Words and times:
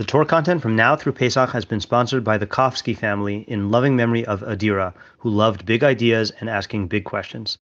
The 0.00 0.06
Torah 0.06 0.24
content 0.24 0.62
from 0.62 0.76
now 0.76 0.96
through 0.96 1.12
Pesach 1.12 1.50
has 1.50 1.66
been 1.66 1.78
sponsored 1.78 2.24
by 2.24 2.38
the 2.38 2.46
Kofsky 2.46 2.96
family 2.96 3.44
in 3.46 3.70
loving 3.70 3.96
memory 3.96 4.24
of 4.24 4.40
Adira, 4.40 4.94
who 5.18 5.28
loved 5.28 5.66
big 5.66 5.84
ideas 5.84 6.32
and 6.40 6.48
asking 6.48 6.88
big 6.88 7.04
questions. 7.04 7.58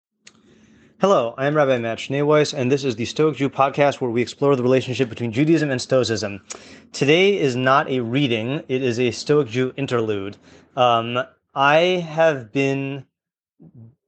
Hello, 1.01 1.33
I 1.35 1.47
am 1.47 1.55
Rabbi 1.55 1.79
Matt 1.79 1.97
Schneeweiss, 1.97 2.53
and 2.53 2.71
this 2.71 2.83
is 2.83 2.95
the 2.95 3.05
Stoic 3.05 3.37
Jew 3.37 3.49
podcast 3.49 4.01
where 4.01 4.11
we 4.11 4.21
explore 4.21 4.55
the 4.55 4.61
relationship 4.61 5.09
between 5.09 5.31
Judaism 5.31 5.71
and 5.71 5.81
Stoicism. 5.81 6.43
Today 6.91 7.39
is 7.39 7.55
not 7.55 7.89
a 7.89 8.01
reading, 8.01 8.61
it 8.67 8.83
is 8.83 8.99
a 8.99 9.09
Stoic 9.09 9.47
Jew 9.47 9.73
interlude. 9.75 10.37
Um, 10.75 11.17
I 11.55 12.05
have 12.07 12.51
been 12.51 13.07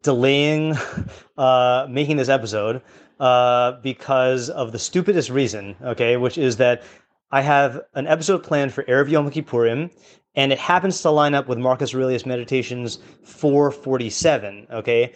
delaying 0.04 0.78
uh, 1.40 1.88
making 1.90 2.18
this 2.18 2.30
episode 2.30 2.84
uh, 3.20 3.74
because 3.82 4.50
of 4.50 4.72
the 4.72 4.80
stupidest 4.80 5.30
reason, 5.30 5.76
okay, 5.82 6.16
which 6.16 6.38
is 6.38 6.58
that 6.58 6.84
I 7.32 7.42
have 7.42 7.82
an 7.94 8.08
episode 8.08 8.42
planned 8.42 8.74
for 8.74 8.84
Erev 8.84 9.10
Yom 9.10 9.30
Kippurim, 9.30 9.92
and 10.36 10.52
it 10.52 10.58
happens 10.58 11.02
to 11.02 11.12
line 11.12 11.36
up 11.36 11.48
with 11.48 11.60
Marcus 11.60 11.94
Aurelius 11.94 12.26
Meditations 12.26 12.98
447. 13.24 14.66
Okay, 14.72 15.14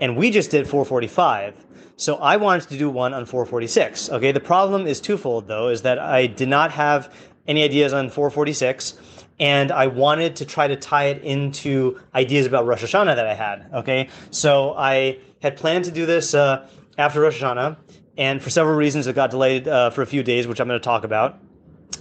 and 0.00 0.16
we 0.16 0.30
just 0.30 0.52
did 0.52 0.68
445. 0.68 1.66
So 1.96 2.14
I 2.18 2.36
wanted 2.36 2.68
to 2.68 2.78
do 2.78 2.88
one 2.88 3.12
on 3.12 3.26
446. 3.26 4.10
Okay, 4.10 4.30
the 4.30 4.38
problem 4.38 4.86
is 4.86 5.00
twofold 5.00 5.48
though, 5.48 5.68
is 5.68 5.82
that 5.82 5.98
I 5.98 6.26
did 6.26 6.48
not 6.48 6.70
have 6.70 7.12
any 7.48 7.64
ideas 7.64 7.92
on 7.92 8.08
446, 8.08 9.24
and 9.40 9.72
I 9.72 9.88
wanted 9.88 10.36
to 10.36 10.44
try 10.44 10.68
to 10.68 10.76
tie 10.76 11.06
it 11.06 11.24
into 11.24 11.98
ideas 12.14 12.46
about 12.46 12.66
Rosh 12.66 12.84
Hashanah 12.84 13.16
that 13.16 13.26
I 13.26 13.34
had. 13.34 13.68
Okay, 13.74 14.10
so 14.30 14.74
I 14.76 15.18
had 15.42 15.56
planned 15.56 15.86
to 15.86 15.90
do 15.90 16.06
this 16.06 16.34
uh, 16.34 16.68
after 16.98 17.20
Rosh 17.20 17.42
Hashanah, 17.42 17.76
and 18.16 18.40
for 18.40 18.50
several 18.50 18.76
reasons 18.76 19.08
it 19.08 19.16
got 19.16 19.30
delayed 19.30 19.66
uh, 19.66 19.90
for 19.90 20.02
a 20.02 20.06
few 20.06 20.22
days, 20.22 20.46
which 20.46 20.60
I'm 20.60 20.68
going 20.68 20.78
to 20.78 20.84
talk 20.84 21.02
about. 21.02 21.40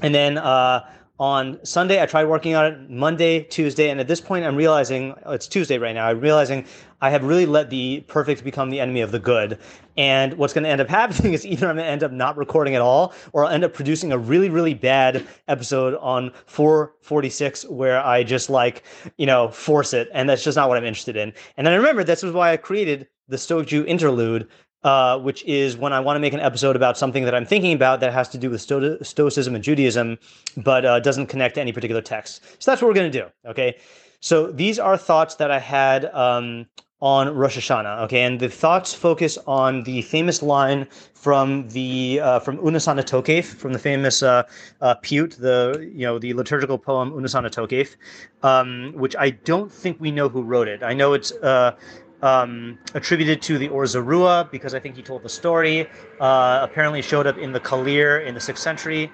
And 0.01 0.13
then 0.13 0.37
uh, 0.37 0.85
on 1.19 1.59
Sunday, 1.65 2.01
I 2.01 2.05
tried 2.05 2.25
working 2.25 2.53
on 2.55 2.65
it. 2.65 2.89
Monday, 2.89 3.41
Tuesday, 3.41 3.89
and 3.89 3.99
at 3.99 4.07
this 4.07 4.21
point, 4.21 4.45
I'm 4.45 4.55
realizing 4.55 5.15
it's 5.25 5.47
Tuesday 5.47 5.79
right 5.79 5.95
now. 5.95 6.07
I'm 6.07 6.19
realizing 6.19 6.65
I 7.01 7.09
have 7.09 7.23
really 7.23 7.47
let 7.47 7.69
the 7.69 8.01
perfect 8.01 8.43
become 8.43 8.69
the 8.69 8.79
enemy 8.79 9.01
of 9.01 9.11
the 9.11 9.19
good. 9.19 9.57
And 9.97 10.33
what's 10.35 10.53
going 10.53 10.63
to 10.63 10.69
end 10.69 10.79
up 10.79 10.87
happening 11.01 11.33
is 11.33 11.43
either 11.45 11.67
I'm 11.67 11.75
going 11.75 11.85
to 11.85 11.91
end 11.91 12.03
up 12.03 12.11
not 12.11 12.37
recording 12.37 12.75
at 12.75 12.81
all, 12.81 13.13
or 13.33 13.45
I'll 13.45 13.51
end 13.51 13.63
up 13.63 13.73
producing 13.73 14.11
a 14.11 14.17
really, 14.17 14.49
really 14.49 14.75
bad 14.75 15.25
episode 15.47 15.95
on 16.01 16.31
446 16.45 17.65
where 17.65 18.05
I 18.05 18.23
just 18.23 18.51
like, 18.51 18.83
you 19.17 19.25
know, 19.25 19.49
force 19.49 19.93
it. 19.93 20.09
And 20.13 20.29
that's 20.29 20.43
just 20.43 20.55
not 20.55 20.69
what 20.69 20.77
I'm 20.77 20.85
interested 20.85 21.17
in. 21.17 21.33
And 21.57 21.65
then 21.65 21.73
I 21.73 21.77
remember 21.77 22.03
this 22.03 22.21
was 22.21 22.33
why 22.33 22.51
I 22.51 22.57
created 22.57 23.07
the 23.27 23.37
Stoic 23.37 23.67
Jew 23.67 23.83
interlude 23.85 24.47
uh, 24.83 25.19
which 25.19 25.43
is 25.45 25.77
when 25.77 25.93
I 25.93 25.99
want 25.99 26.15
to 26.15 26.19
make 26.19 26.33
an 26.33 26.39
episode 26.39 26.75
about 26.75 26.97
something 26.97 27.23
that 27.23 27.35
I'm 27.35 27.45
thinking 27.45 27.73
about 27.73 27.99
that 28.01 28.13
has 28.13 28.29
to 28.29 28.37
do 28.37 28.49
with 28.49 28.61
Sto- 28.61 28.97
Stoicism 29.01 29.55
and 29.55 29.63
Judaism, 29.63 30.17
but 30.57 30.85
uh, 30.85 30.99
doesn't 30.99 31.27
connect 31.27 31.55
to 31.55 31.61
any 31.61 31.71
particular 31.71 32.01
text. 32.01 32.43
So 32.61 32.71
that's 32.71 32.81
what 32.81 32.87
we're 32.87 32.95
going 32.95 33.11
to 33.11 33.19
do. 33.21 33.49
Okay. 33.49 33.77
So 34.19 34.51
these 34.51 34.79
are 34.79 34.97
thoughts 34.97 35.35
that 35.35 35.51
I 35.51 35.59
had 35.59 36.05
um, 36.13 36.65
on 37.01 37.33
Rosh 37.35 37.57
Hashanah. 37.57 38.01
Okay, 38.03 38.23
and 38.23 38.39
the 38.39 38.49
thoughts 38.49 38.93
focus 38.93 39.37
on 39.45 39.83
the 39.83 40.01
famous 40.01 40.41
line 40.41 40.87
from 41.13 41.69
the 41.69 42.19
uh, 42.21 42.39
from 42.39 42.57
Unesaneh 42.57 43.03
Tokef, 43.03 43.45
from 43.45 43.73
the 43.73 43.79
famous 43.79 44.23
uh, 44.23 44.43
uh, 44.81 44.95
Piyut, 45.03 45.37
the 45.37 45.89
you 45.93 46.05
know 46.05 46.17
the 46.17 46.33
liturgical 46.33 46.77
poem 46.77 47.11
Unesaneh 47.11 47.51
Tokef, 47.51 47.95
um, 48.43 48.93
which 48.95 49.15
I 49.15 49.29
don't 49.31 49.71
think 49.71 49.99
we 49.99 50.11
know 50.11 50.29
who 50.29 50.41
wrote 50.41 50.67
it. 50.67 50.81
I 50.83 50.93
know 50.93 51.13
it's 51.13 51.31
uh, 51.31 51.75
um, 52.21 52.77
attributed 52.93 53.41
to 53.43 53.57
the 53.57 53.67
Or 53.69 53.83
Zarua 53.83 54.49
because 54.51 54.73
I 54.73 54.79
think 54.79 54.95
he 54.95 55.01
told 55.01 55.23
the 55.23 55.29
story. 55.29 55.87
Uh, 56.19 56.59
apparently 56.61 57.01
showed 57.01 57.27
up 57.27 57.37
in 57.37 57.51
the 57.51 57.59
Kalir 57.59 58.25
in 58.25 58.33
the 58.33 58.41
sixth 58.41 58.63
century. 58.63 59.11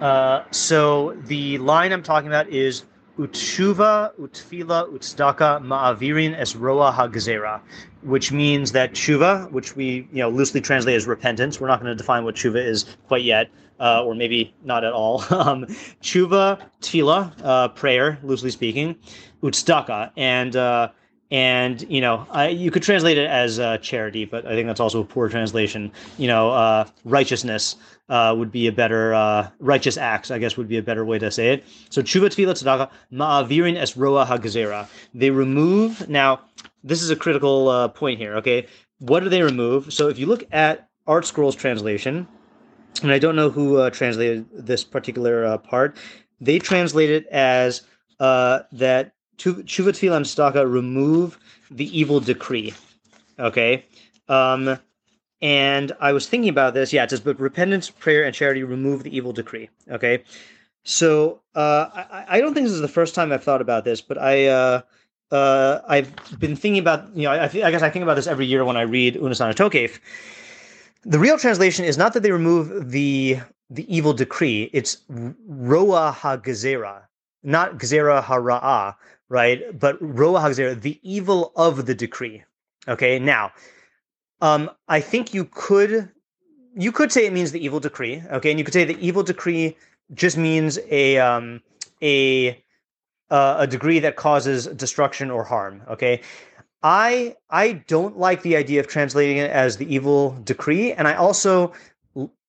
Uh, 0.00 0.44
so 0.50 1.16
the 1.24 1.58
line 1.58 1.92
I'm 1.92 2.02
talking 2.02 2.28
about 2.28 2.48
is 2.48 2.84
Utshuva, 3.18 4.12
Utfila, 4.18 4.90
Utzdaka, 4.90 5.62
Ma'avirin 5.62 6.34
es 6.34 6.56
Roa 6.56 6.90
HaGzera, 6.90 7.60
which 8.02 8.32
means 8.32 8.72
that 8.72 8.92
tshuva, 8.92 9.50
which 9.50 9.76
we 9.76 10.08
you 10.10 10.20
know 10.20 10.30
loosely 10.30 10.60
translate 10.60 10.96
as 10.96 11.06
repentance, 11.06 11.60
we're 11.60 11.68
not 11.68 11.80
going 11.80 11.90
to 11.90 11.94
define 11.94 12.24
what 12.24 12.34
tshuva 12.34 12.64
is 12.64 12.86
quite 13.08 13.22
yet, 13.22 13.50
uh, 13.78 14.02
or 14.02 14.14
maybe 14.14 14.54
not 14.64 14.84
at 14.84 14.94
all. 14.94 15.22
um, 15.34 15.66
tshuva, 16.02 16.62
tefillah, 16.80 17.32
uh, 17.44 17.68
prayer, 17.68 18.18
loosely 18.22 18.50
speaking, 18.50 18.96
Utzdaka, 19.42 20.12
and 20.16 20.56
uh, 20.56 20.88
and 21.30 21.82
you 21.88 22.00
know 22.00 22.26
I, 22.30 22.48
you 22.48 22.70
could 22.70 22.82
translate 22.82 23.18
it 23.18 23.28
as 23.28 23.58
uh, 23.60 23.78
charity 23.78 24.24
but 24.24 24.46
i 24.46 24.50
think 24.50 24.66
that's 24.66 24.80
also 24.80 25.00
a 25.00 25.04
poor 25.04 25.28
translation. 25.28 25.92
You 26.18 26.28
know 26.28 26.50
uh, 26.50 26.86
righteousness 27.04 27.76
uh, 28.08 28.34
would 28.36 28.50
be 28.50 28.66
a 28.66 28.72
better 28.72 29.14
uh, 29.14 29.48
righteous 29.58 29.96
acts 29.96 30.30
i 30.30 30.38
guess 30.38 30.56
would 30.56 30.68
be 30.68 30.78
a 30.78 30.82
better 30.82 31.04
way 31.04 31.18
to 31.18 31.30
say 31.30 31.52
it. 31.52 31.64
So 31.90 32.02
tshuva 32.02 32.30
tzedakah 32.30 32.90
ma'avirin 33.12 33.76
es 33.76 33.96
roa 33.96 34.26
hagazera 34.26 34.88
they 35.14 35.30
remove 35.30 36.08
now 36.08 36.40
this 36.82 37.02
is 37.02 37.10
a 37.10 37.16
critical 37.16 37.68
uh, 37.68 37.88
point 37.88 38.18
here 38.18 38.34
okay? 38.36 38.66
What 38.98 39.20
do 39.20 39.30
they 39.30 39.42
remove? 39.42 39.92
So 39.92 40.08
if 40.08 40.18
you 40.18 40.26
look 40.26 40.44
at 40.52 40.88
ArtScroll's 41.08 41.54
translation 41.54 42.26
and 43.02 43.12
i 43.12 43.18
don't 43.18 43.36
know 43.36 43.50
who 43.50 43.76
uh, 43.76 43.90
translated 43.90 44.46
this 44.52 44.84
particular 44.84 45.56
part 45.58 45.96
they 46.40 46.58
translate 46.58 47.10
it 47.10 47.26
as 47.28 47.82
that 48.18 49.12
Tshuva 49.40 49.90
Tefillah 49.90 50.16
and 50.16 50.26
Staka 50.26 50.70
remove 50.70 51.38
the 51.70 51.98
evil 51.98 52.20
decree. 52.20 52.74
Okay. 53.38 53.84
Um, 54.28 54.78
and 55.42 55.92
I 56.00 56.12
was 56.12 56.28
thinking 56.28 56.50
about 56.50 56.74
this. 56.74 56.92
Yeah, 56.92 57.04
it 57.04 57.10
says, 57.10 57.20
but 57.20 57.40
repentance, 57.40 57.88
prayer, 57.90 58.24
and 58.24 58.34
charity 58.34 58.62
remove 58.62 59.02
the 59.02 59.16
evil 59.16 59.32
decree. 59.32 59.70
Okay. 59.90 60.22
So 60.84 61.40
uh, 61.54 61.88
I, 61.94 62.24
I 62.28 62.40
don't 62.40 62.54
think 62.54 62.64
this 62.66 62.74
is 62.74 62.80
the 62.80 62.88
first 62.88 63.14
time 63.14 63.32
I've 63.32 63.44
thought 63.44 63.60
about 63.60 63.84
this, 63.84 64.00
but 64.00 64.18
I 64.18 64.46
uh, 64.46 64.80
uh, 65.30 65.80
I've 65.86 66.12
been 66.38 66.56
thinking 66.56 66.80
about 66.80 67.14
you 67.14 67.24
know 67.24 67.32
I, 67.32 67.44
I, 67.44 67.70
guess 67.70 67.82
I 67.82 67.90
think 67.90 68.02
about 68.02 68.14
this 68.14 68.26
every 68.26 68.46
year 68.46 68.64
when 68.64 68.76
I 68.76 68.82
read 68.82 69.14
Unesaneh 69.16 69.54
Tokef. 69.54 69.98
The 71.04 71.18
real 71.18 71.38
translation 71.38 71.84
is 71.84 71.96
not 71.96 72.12
that 72.14 72.22
they 72.22 72.32
remove 72.32 72.90
the 72.90 73.38
the 73.68 73.94
evil 73.94 74.12
decree; 74.12 74.70
it's 74.72 74.98
roa 75.08 76.10
ha 76.12 76.36
not 77.42 77.78
gezerah 77.78 78.22
hara'ah, 78.22 78.94
right? 79.28 79.78
But 79.78 79.96
Roa 80.00 80.40
Hagzer, 80.40 80.80
the 80.80 80.98
evil 81.02 81.52
of 81.56 81.86
the 81.86 81.94
decree. 81.94 82.44
Okay, 82.88 83.18
now, 83.18 83.52
um, 84.40 84.70
I 84.88 85.00
think 85.00 85.34
you 85.34 85.44
could 85.44 86.10
you 86.74 86.92
could 86.92 87.12
say 87.12 87.26
it 87.26 87.32
means 87.32 87.52
the 87.52 87.64
evil 87.64 87.80
decree. 87.80 88.22
Okay, 88.30 88.50
and 88.50 88.58
you 88.58 88.64
could 88.64 88.74
say 88.74 88.84
the 88.84 88.98
evil 89.06 89.22
decree 89.22 89.76
just 90.14 90.36
means 90.36 90.78
a 90.90 91.18
um, 91.18 91.62
a 92.02 92.62
uh, 93.30 93.56
a 93.60 93.66
degree 93.66 94.00
that 94.00 94.16
causes 94.16 94.66
destruction 94.66 95.30
or 95.30 95.44
harm. 95.44 95.82
Okay. 95.88 96.20
I 96.82 97.36
I 97.50 97.72
don't 97.72 98.18
like 98.18 98.42
the 98.42 98.56
idea 98.56 98.80
of 98.80 98.88
translating 98.88 99.36
it 99.36 99.50
as 99.50 99.76
the 99.76 99.92
evil 99.92 100.38
decree, 100.44 100.92
and 100.92 101.06
I 101.06 101.14
also 101.14 101.74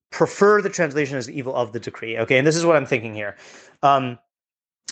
prefer 0.09 0.61
the 0.61 0.69
translation 0.69 1.17
as 1.17 1.25
the 1.25 1.37
evil 1.37 1.53
of 1.55 1.73
the 1.73 1.79
decree. 1.79 2.17
Okay, 2.17 2.37
and 2.37 2.47
this 2.47 2.55
is 2.55 2.65
what 2.65 2.77
I'm 2.77 2.85
thinking 2.85 3.13
here: 3.13 3.35
um, 3.83 4.17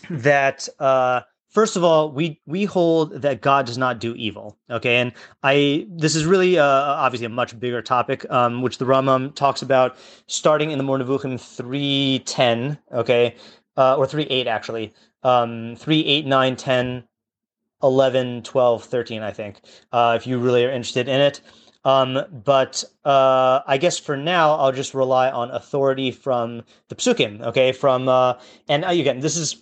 that 0.09 0.67
uh, 0.79 1.21
first 1.49 1.75
of 1.75 1.83
all, 1.83 2.11
we 2.11 2.39
we 2.45 2.65
hold 2.65 3.21
that 3.21 3.41
God 3.41 3.65
does 3.65 3.77
not 3.77 3.99
do 3.99 4.15
evil. 4.15 4.57
Okay, 4.69 4.97
and 4.97 5.13
I 5.43 5.87
this 5.89 6.15
is 6.15 6.25
really 6.25 6.57
uh, 6.57 6.65
obviously 6.65 7.25
a 7.25 7.29
much 7.29 7.59
bigger 7.59 7.81
topic, 7.81 8.29
um, 8.29 8.61
which 8.61 8.77
the 8.77 8.85
Rambam 8.85 9.35
talks 9.35 9.61
about 9.61 9.97
starting 10.27 10.71
in 10.71 10.77
the 10.77 10.83
Moreh 10.83 11.03
Nevuchim 11.03 11.39
three 11.39 12.23
ten. 12.25 12.77
Okay, 12.91 13.35
uh, 13.77 13.97
or 13.97 14.05
three 14.05 14.23
eight 14.25 14.47
actually. 14.47 14.93
Um, 15.23 15.75
three 15.75 16.05
eight 16.05 16.25
nine 16.25 16.55
ten. 16.55 17.03
11 17.81 18.43
12 18.43 18.83
13 18.83 19.23
i 19.23 19.31
think 19.31 19.61
uh, 19.93 20.13
if 20.19 20.27
you 20.27 20.37
really 20.37 20.65
are 20.65 20.69
interested 20.69 21.07
in 21.07 21.21
it 21.21 21.39
um, 21.85 22.19
but 22.43 22.83
uh, 23.05 23.61
I 23.65 23.77
guess 23.77 23.97
for 23.97 24.17
now, 24.17 24.55
I'll 24.55 24.71
just 24.71 24.93
rely 24.93 25.31
on 25.31 25.49
authority 25.51 26.11
from 26.11 26.63
the 26.89 26.95
psukim. 26.95 27.41
Okay, 27.41 27.71
from 27.71 28.09
uh, 28.09 28.33
and 28.67 28.83
uh, 28.83 28.89
again, 28.89 29.21
this 29.21 29.37
is 29.37 29.55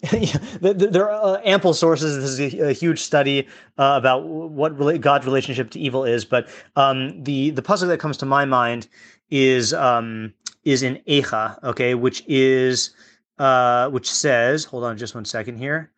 there 0.60 1.10
are 1.10 1.38
uh, 1.38 1.40
ample 1.44 1.74
sources. 1.74 2.16
This 2.16 2.38
is 2.38 2.60
a, 2.60 2.72
huge 2.72 3.00
study 3.00 3.48
uh, 3.78 3.94
about 3.96 4.24
what 4.24 5.00
God's 5.00 5.26
relationship 5.26 5.70
to 5.70 5.80
evil 5.80 6.04
is. 6.04 6.24
But 6.24 6.48
um, 6.76 7.22
the 7.24 7.50
the 7.50 7.62
puzzle 7.62 7.88
that 7.88 7.98
comes 7.98 8.16
to 8.18 8.26
my 8.26 8.44
mind 8.44 8.86
is 9.30 9.74
um, 9.74 10.32
is 10.64 10.84
in 10.84 11.00
Eicha, 11.08 11.60
okay, 11.64 11.94
which 11.94 12.22
is 12.28 12.90
uh, 13.38 13.88
which 13.90 14.08
says, 14.08 14.64
hold 14.64 14.84
on 14.84 14.96
just 14.96 15.16
one 15.16 15.24
second 15.24 15.58
here. 15.58 15.90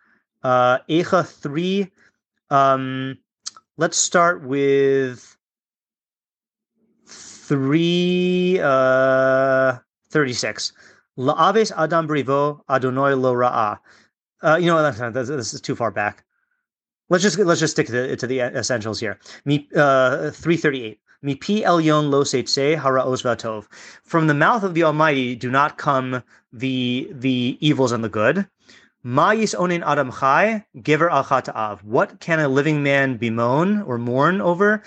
Uh, 0.42 0.78
Eicha 0.88 1.26
three. 1.26 1.90
Um, 2.48 3.18
let's 3.76 3.98
start 3.98 4.42
with 4.42 5.36
three 7.06 8.58
uh, 8.62 9.76
thirty 10.08 10.32
six. 10.32 10.72
La'aves 11.18 11.72
Adam 11.76 12.06
Brivo 12.06 12.60
Adonai 12.68 13.14
Lo 13.14 13.34
Ra'ah. 13.34 13.78
Uh, 14.42 14.56
you 14.60 14.66
know, 14.66 15.10
this, 15.12 15.28
is 15.28 15.60
too 15.60 15.76
far 15.76 15.90
back. 15.90 16.24
Let's 17.08 17.22
just 17.22 17.38
let's 17.38 17.60
just 17.60 17.72
stick 17.72 17.88
to, 17.88 18.16
to 18.16 18.26
the 18.26 18.40
essentials 18.40 19.00
here. 19.00 19.18
Me, 19.44 19.68
uh, 19.74 20.30
three 20.30 20.56
thirty 20.56 20.84
eight. 20.84 21.00
Mipi 21.24 21.62
elyon 21.62 22.08
lo 22.08 22.22
seitse 22.22 22.78
hara 22.78 23.02
vatov. 23.02 23.66
From 24.04 24.26
the 24.26 24.34
mouth 24.34 24.62
of 24.62 24.74
the 24.74 24.84
Almighty 24.84 25.34
do 25.34 25.50
not 25.50 25.76
come 25.76 26.22
the 26.52 27.10
the 27.12 27.58
evils 27.60 27.92
and 27.92 28.02
the 28.02 28.08
good. 28.08 28.46
Ma'is 29.04 29.54
onin 29.54 29.82
adam 29.84 30.12
chai, 30.12 30.64
giver 30.82 31.10
al. 31.10 31.24
What 31.82 32.20
can 32.20 32.38
a 32.38 32.48
living 32.48 32.82
man 32.82 33.16
bemoan 33.16 33.82
or 33.82 33.98
mourn 33.98 34.40
over? 34.40 34.82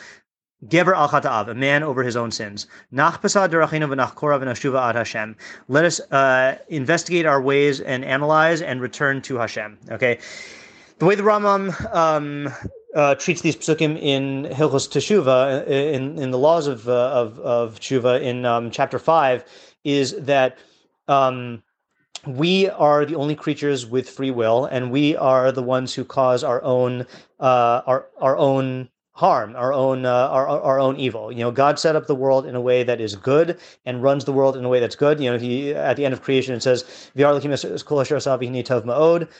Geber 0.68 0.94
al 0.94 1.10
chata'av, 1.10 1.50
a 1.50 1.54
man 1.54 1.84
over 1.84 2.04
his 2.04 2.16
own 2.16 2.32
sins. 2.32 2.68
Nach 2.92 3.22
derachinu 3.22 3.88
v'nachkora 3.88 4.40
v'nashuva 4.40 4.90
ad 4.90 4.96
Hashem. 4.96 5.36
Let 5.68 5.86
us 5.86 6.00
uh, 6.12 6.58
investigate 6.70 7.26
our 7.26 7.42
ways 7.42 7.82
and 7.82 8.06
analyze 8.06 8.62
and 8.62 8.82
return 8.82 9.22
to 9.24 9.38
Hashem. 9.38 9.78
Okay, 9.92 10.20
the 11.00 11.06
way 11.06 11.16
the 11.16 11.24
Rambam 11.24 11.94
um, 11.94 12.54
uh, 12.96 13.16
treats 13.16 13.42
these 13.42 13.56
psukim 13.56 14.00
in 14.02 14.46
Hilchos 14.46 14.88
Teshuva, 14.88 15.68
in 15.68 16.18
in 16.20 16.32
the 16.32 16.38
laws 16.38 16.68
of 16.68 16.88
uh, 16.88 17.10
of 17.12 17.40
of 17.40 17.80
Teshuva 17.80 18.22
in 18.22 18.46
um, 18.46 18.72
chapter 18.72 19.00
five, 19.00 19.44
is 19.84 20.16
that. 20.20 20.58
Um, 21.08 21.64
we 22.26 22.70
are 22.70 23.04
the 23.04 23.16
only 23.16 23.36
creatures 23.36 23.86
with 23.86 24.10
free 24.10 24.32
will, 24.32 24.64
and 24.64 24.92
we 24.92 25.18
are 25.18 25.52
the 25.52 25.62
ones 25.62 25.94
who 25.94 26.06
cause 26.06 26.42
our 26.42 26.64
own 26.64 27.06
uh, 27.42 27.82
our 27.86 28.08
our 28.22 28.38
own 28.38 28.88
harm, 29.14 29.56
our 29.56 29.72
own 29.72 30.06
uh, 30.06 30.28
our 30.30 30.48
our 30.48 30.80
own 30.80 30.98
evil. 30.98 31.32
You 31.32 31.40
know, 31.40 31.52
God 31.52 31.80
set 31.80 31.96
up 31.96 32.08
the 32.08 32.16
world 32.16 32.46
in 32.46 32.56
a 32.56 32.62
way 32.62 32.84
that 32.84 33.00
is 33.00 33.16
good 33.16 33.60
and 33.86 34.04
runs 34.04 34.26
the 34.26 34.34
world 34.34 34.58
in 34.58 34.66
a 34.66 34.70
way 34.70 34.80
that's 34.80 34.96
good. 34.96 35.20
You 35.20 35.32
know, 35.32 35.38
he 35.38 35.74
at 35.74 35.98
the 35.98 36.06
end 36.06 36.14
of 36.14 36.22
creation 36.22 36.54
it 36.56 36.62
says, 36.64 37.12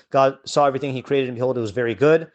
God 0.10 0.38
saw 0.46 0.66
everything 0.66 0.94
He 0.94 1.02
created, 1.02 1.30
and 1.30 1.36
behold, 1.36 1.58
it 1.58 1.62
was 1.62 1.72
very 1.72 1.96
good. 1.96 2.32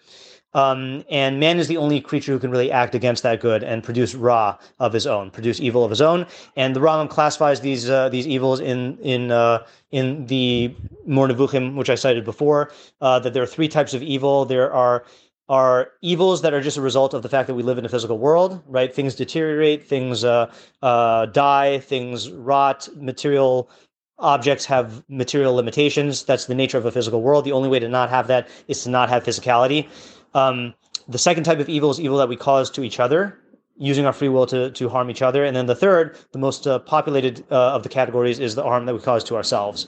Um, 0.55 1.05
and 1.11 1.39
man 1.39 1.59
is 1.59 1.69
the 1.69 1.77
only 1.77 2.01
creature 2.01 2.33
who 2.33 2.39
can 2.39 2.51
really 2.51 2.73
act 2.73 2.95
against 2.95 3.23
that 3.23 3.41
good 3.41 3.63
and 3.63 3.85
produce 3.85 4.15
ra 4.15 4.57
of 4.79 4.95
his 4.95 5.07
own, 5.07 5.31
produce 5.31 5.61
evil 5.61 5.85
of 5.85 5.91
his 5.91 6.01
own. 6.01 6.27
And 6.57 6.75
the 6.75 6.81
Rambam 6.81 7.11
classifies 7.11 7.61
these 7.61 7.91
uh, 7.91 8.09
these 8.09 8.27
evils 8.27 8.59
in 8.59 8.99
in 8.99 9.31
uh, 9.31 9.67
in 9.91 10.27
the 10.27 10.75
Mor 11.07 11.29
which 11.29 11.91
I 11.91 11.95
cited 11.95 12.25
before. 12.25 12.73
Uh, 13.01 13.19
that 13.21 13.35
there 13.35 13.43
are 13.43 13.47
three 13.47 13.69
types 13.69 13.93
of 13.93 14.03
evil. 14.03 14.47
There 14.47 14.73
are 14.73 15.05
are 15.49 15.91
evils 16.03 16.43
that 16.43 16.53
are 16.53 16.61
just 16.61 16.77
a 16.77 16.83
result 16.83 17.15
of 17.15 17.23
the 17.23 17.29
fact 17.29 17.47
that 17.47 17.55
we 17.55 17.63
live 17.63 17.79
in 17.79 17.85
a 17.85 17.89
physical 17.89 18.19
world, 18.19 18.63
right? 18.67 18.95
Things 18.95 19.15
deteriorate, 19.15 19.87
things 19.87 20.23
uh, 20.23 20.53
uh, 20.83 21.27
die, 21.27 21.79
things 21.79 22.31
rot, 22.31 22.89
material 22.97 23.71
objects 24.19 24.65
have 24.67 25.03
material 25.09 25.55
limitations. 25.55 26.25
That's 26.25 26.47
the 26.47 26.55
nature 26.55 26.77
of 26.77 26.85
a 26.85 26.93
physical 26.93 27.23
world. 27.23 27.45
The 27.45 27.53
only 27.53 27.69
way 27.69 27.79
to 27.79 27.89
not 27.89 28.11
have 28.11 28.27
that 28.27 28.49
is 28.67 28.83
to 28.83 28.91
not 28.91 29.09
have 29.09 29.25
physicality. 29.25 29.89
Um, 30.35 30.75
the 31.09 31.19
second 31.19 31.45
type 31.45 31.61
of 31.61 31.69
evil 31.69 31.91
is 31.91 32.01
evil 32.01 32.19
that 32.19 32.29
we 32.29 32.37
cause 32.37 32.71
to 32.73 32.83
each 32.83 33.01
other, 33.01 33.39
using 33.77 34.05
our 34.05 34.13
free 34.13 34.29
will 34.29 34.47
to, 34.47 34.71
to 34.73 34.89
harm 34.89 35.09
each 35.09 35.23
other. 35.23 35.45
And 35.45 35.57
then 35.57 35.67
the 35.67 35.75
third, 35.75 36.19
the 36.33 36.39
most 36.39 36.67
uh, 36.67 36.81
populated 36.81 37.45
uh, 37.51 37.75
of 37.75 37.85
the 37.85 37.89
categories, 37.89 38.39
is 38.39 38.55
the 38.55 38.63
harm 38.63 38.85
that 38.87 38.95
we 38.95 39.01
cause 39.01 39.25
to 39.25 39.37
ourselves. 39.37 39.87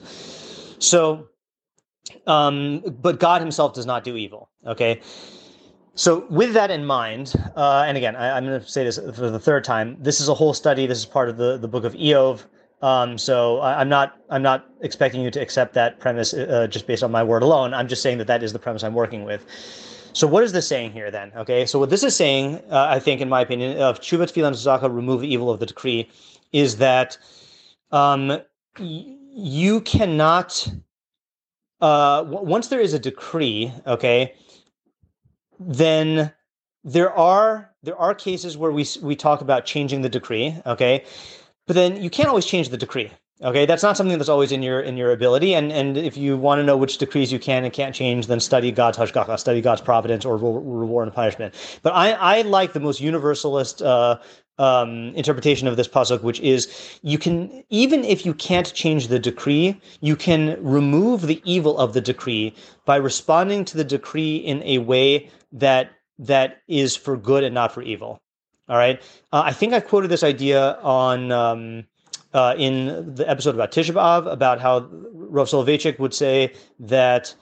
So, 0.79 1.27
um, 2.25 2.79
but 3.01 3.19
God 3.19 3.41
Himself 3.41 3.73
does 3.73 3.85
not 3.85 4.03
do 4.03 4.15
evil. 4.15 4.49
Okay. 4.65 5.01
So, 5.93 6.25
with 6.29 6.53
that 6.53 6.71
in 6.71 6.85
mind, 6.85 7.33
uh, 7.55 7.83
and 7.85 7.97
again, 7.97 8.15
I, 8.15 8.37
am 8.37 8.45
going 8.45 8.61
to 8.61 8.67
say 8.67 8.85
this 8.85 8.97
for 8.97 9.29
the 9.29 9.39
third 9.39 9.63
time. 9.63 9.97
This 9.99 10.21
is 10.21 10.29
a 10.29 10.33
whole 10.33 10.53
study. 10.53 10.87
This 10.87 10.99
is 10.99 11.05
part 11.05 11.27
of 11.27 11.37
the, 11.37 11.57
the 11.57 11.67
book 11.67 11.83
of 11.83 11.93
Iyov. 11.93 12.45
Um, 12.81 13.17
so 13.17 13.59
I, 13.59 13.81
am 13.81 13.89
not 13.89 14.17
I'm 14.29 14.41
not 14.41 14.67
expecting 14.81 15.21
you 15.21 15.29
to 15.31 15.39
accept 15.39 15.73
that 15.75 15.99
premise 15.99 16.33
uh, 16.33 16.67
just 16.67 16.87
based 16.87 17.03
on 17.03 17.11
my 17.11 17.23
word 17.23 17.43
alone. 17.43 17.73
I'm 17.73 17.87
just 17.87 18.01
saying 18.01 18.17
that 18.19 18.27
that 18.27 18.41
is 18.41 18.53
the 18.53 18.59
premise 18.59 18.83
I'm 18.83 18.93
working 18.93 19.23
with. 19.23 19.45
So 20.13 20.27
what 20.27 20.43
is 20.43 20.51
this 20.51 20.67
saying 20.67 20.91
here 20.91 21.11
then? 21.11 21.31
Okay, 21.35 21.65
so 21.65 21.79
what 21.79 21.89
this 21.89 22.03
is 22.03 22.15
saying, 22.15 22.55
uh, 22.69 22.87
I 22.89 22.99
think, 22.99 23.21
in 23.21 23.29
my 23.29 23.41
opinion, 23.41 23.77
of 23.77 24.01
Chuvat 24.01 24.31
Filan 24.31 24.53
Zaka, 24.53 24.93
remove 24.93 25.21
the 25.21 25.31
evil 25.31 25.49
of 25.49 25.59
the 25.59 25.65
decree, 25.65 26.09
is 26.51 26.77
that 26.77 27.17
um, 27.91 28.27
y- 28.79 29.15
you 29.29 29.81
cannot. 29.81 30.67
Uh, 31.79 32.23
w- 32.23 32.45
once 32.45 32.67
there 32.67 32.81
is 32.81 32.93
a 32.93 32.99
decree, 32.99 33.71
okay, 33.87 34.33
then 35.67 36.33
there 36.83 37.11
are 37.13 37.71
there 37.83 37.97
are 37.97 38.15
cases 38.15 38.57
where 38.57 38.71
we 38.71 38.85
we 39.01 39.15
talk 39.15 39.41
about 39.41 39.65
changing 39.65 40.01
the 40.01 40.09
decree, 40.09 40.55
okay, 40.65 41.05
but 41.67 41.75
then 41.75 42.01
you 42.01 42.09
can't 42.09 42.29
always 42.29 42.45
change 42.45 42.69
the 42.69 42.77
decree. 42.77 43.11
Okay, 43.43 43.65
that's 43.65 43.81
not 43.81 43.97
something 43.97 44.19
that's 44.19 44.29
always 44.29 44.51
in 44.51 44.61
your 44.61 44.81
in 44.81 44.97
your 44.97 45.11
ability. 45.11 45.55
And 45.55 45.71
and 45.71 45.97
if 45.97 46.15
you 46.15 46.37
want 46.37 46.59
to 46.59 46.63
know 46.63 46.77
which 46.77 46.97
decrees 46.97 47.31
you 47.31 47.39
can 47.39 47.63
and 47.63 47.73
can't 47.73 47.93
change, 47.95 48.27
then 48.27 48.39
study 48.39 48.71
God's 48.71 48.97
hashgacha, 48.97 49.39
study 49.39 49.61
God's 49.61 49.81
providence 49.81 50.25
or 50.25 50.37
reward 50.37 51.07
and 51.07 51.15
punishment. 51.15 51.55
But 51.81 51.93
I 51.93 52.11
I 52.11 52.41
like 52.43 52.73
the 52.73 52.79
most 52.79 53.01
universalist 53.01 53.81
uh, 53.81 54.19
um, 54.57 55.13
interpretation 55.15 55.67
of 55.67 55.77
this 55.77 55.87
pasuk, 55.87 56.21
which 56.23 56.39
is 56.41 56.99
you 57.01 57.17
can 57.17 57.63
even 57.69 58.03
if 58.03 58.25
you 58.25 58.33
can't 58.33 58.73
change 58.73 59.07
the 59.07 59.19
decree, 59.19 59.79
you 60.01 60.15
can 60.15 60.57
remove 60.63 61.23
the 61.23 61.41
evil 61.45 61.77
of 61.77 61.93
the 61.93 62.01
decree 62.01 62.53
by 62.85 62.95
responding 62.95 63.65
to 63.65 63.77
the 63.77 63.83
decree 63.83 64.37
in 64.37 64.61
a 64.63 64.77
way 64.79 65.29
that 65.51 65.91
that 66.19 66.61
is 66.67 66.95
for 66.95 67.17
good 67.17 67.43
and 67.43 67.55
not 67.55 67.71
for 67.73 67.81
evil. 67.81 68.21
All 68.69 68.77
right, 68.77 69.01
uh, 69.33 69.41
I 69.45 69.51
think 69.51 69.73
I 69.73 69.79
quoted 69.79 70.09
this 70.09 70.23
idea 70.23 70.77
on. 70.81 71.31
Um, 71.31 71.85
uh, 72.33 72.55
in 72.57 73.13
the 73.15 73.29
episode 73.29 73.55
about 73.55 73.73
Tisha 73.73 73.93
B'Av 73.93 74.31
about 74.31 74.61
how 74.61 74.87
Rav 75.11 75.49
Soloveitchik 75.49 75.99
would 75.99 76.13
say 76.13 76.53
that 76.79 77.35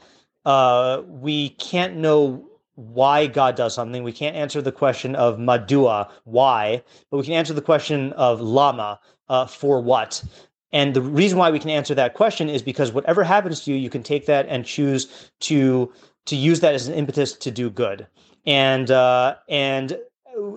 uh, 0.46 1.04
we 1.06 1.50
can't 1.50 1.98
know 1.98 2.49
why 2.80 3.28
God 3.28 3.56
does 3.56 3.76
something. 3.76 4.04
We 4.04 4.14
can't 4.14 4.36
answer 4.36 4.62
the 4.62 4.72
question 4.72 5.16
of 5.16 5.38
madua, 5.38 6.10
why, 6.24 6.82
but 7.12 7.18
we 7.18 7.24
can 7.24 7.34
answer 7.34 7.54
the 7.54 7.62
question 7.62 8.14
of 8.14 8.40
lama, 8.40 9.00
uh, 9.28 9.46
for 9.46 9.82
what. 9.82 10.24
And 10.72 10.94
the 10.94 11.02
reason 11.02 11.38
why 11.38 11.52
we 11.52 11.60
can 11.60 11.70
answer 11.70 11.94
that 11.96 12.14
question 12.14 12.48
is 12.48 12.62
because 12.62 12.92
whatever 12.92 13.24
happens 13.24 13.62
to 13.62 13.72
you, 13.72 13.78
you 13.78 13.90
can 13.90 14.04
take 14.04 14.26
that 14.28 14.46
and 14.48 14.66
choose 14.66 15.32
to 15.42 15.92
to 16.26 16.36
use 16.36 16.60
that 16.60 16.76
as 16.76 16.88
an 16.88 16.94
impetus 16.94 17.34
to 17.34 17.52
do 17.52 17.70
good. 17.70 18.08
And 18.46 18.92
uh, 18.92 19.36
and 19.50 19.98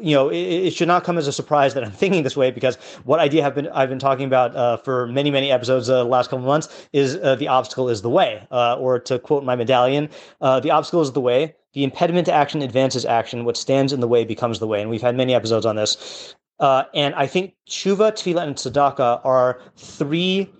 you 0.00 0.14
know, 0.14 0.28
it, 0.28 0.36
it, 0.36 0.74
should 0.74 0.86
not 0.86 1.02
come 1.02 1.18
as 1.18 1.26
a 1.26 1.32
surprise 1.32 1.74
that 1.74 1.82
I'm 1.82 1.90
thinking 2.02 2.22
this 2.22 2.36
way 2.36 2.50
because 2.50 2.76
what 3.04 3.20
idea 3.20 3.42
have 3.42 3.54
been 3.54 3.68
I've 3.68 3.88
been 3.88 3.98
talking 3.98 4.26
about 4.26 4.54
uh, 4.54 4.76
for 4.76 5.06
many 5.08 5.30
many 5.30 5.50
episodes 5.50 5.88
uh, 5.88 5.98
the 5.98 6.04
last 6.04 6.30
couple 6.30 6.44
months 6.44 6.88
is 6.92 7.16
uh, 7.16 7.34
the 7.36 7.48
obstacle 7.48 7.88
is 7.88 8.02
the 8.02 8.10
way, 8.10 8.46
uh, 8.50 8.76
or 8.76 8.98
to 9.00 9.18
quote 9.18 9.44
my 9.44 9.56
medallion, 9.56 10.08
uh, 10.40 10.60
the 10.60 10.70
obstacle 10.70 11.00
is 11.00 11.12
the 11.12 11.20
way. 11.20 11.54
The 11.72 11.84
impediment 11.84 12.26
to 12.26 12.32
action 12.32 12.62
advances 12.62 13.04
action. 13.04 13.44
What 13.44 13.56
stands 13.56 13.92
in 13.92 14.00
the 14.00 14.08
way 14.08 14.24
becomes 14.24 14.58
the 14.58 14.66
way. 14.66 14.80
And 14.80 14.90
we've 14.90 15.02
had 15.02 15.16
many 15.16 15.34
episodes 15.34 15.66
on 15.66 15.76
this. 15.76 16.34
Uh, 16.60 16.84
and 16.94 17.14
I 17.14 17.26
think 17.26 17.54
tshuva, 17.68 18.12
tefillah, 18.12 18.42
and 18.46 18.56
tzedakah 18.56 19.24
are 19.24 19.60
three 19.76 20.52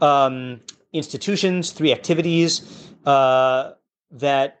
um, 0.00 0.60
institutions, 0.92 1.70
three 1.70 1.92
activities 1.92 2.88
that 4.10 4.60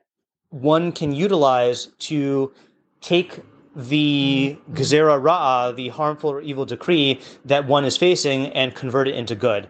one 0.50 0.92
can 0.92 1.12
utilize 1.12 1.86
to 1.98 2.52
take 3.00 3.40
the 3.76 4.56
gezerah 4.72 5.20
ra'ah, 5.20 5.76
the 5.76 5.88
harmful 5.88 6.30
or 6.30 6.40
evil 6.40 6.64
decree 6.64 7.20
that 7.44 7.66
one 7.66 7.84
is 7.84 7.96
facing, 7.96 8.46
and 8.48 8.74
convert 8.74 9.08
it 9.08 9.14
into 9.14 9.34
good. 9.34 9.68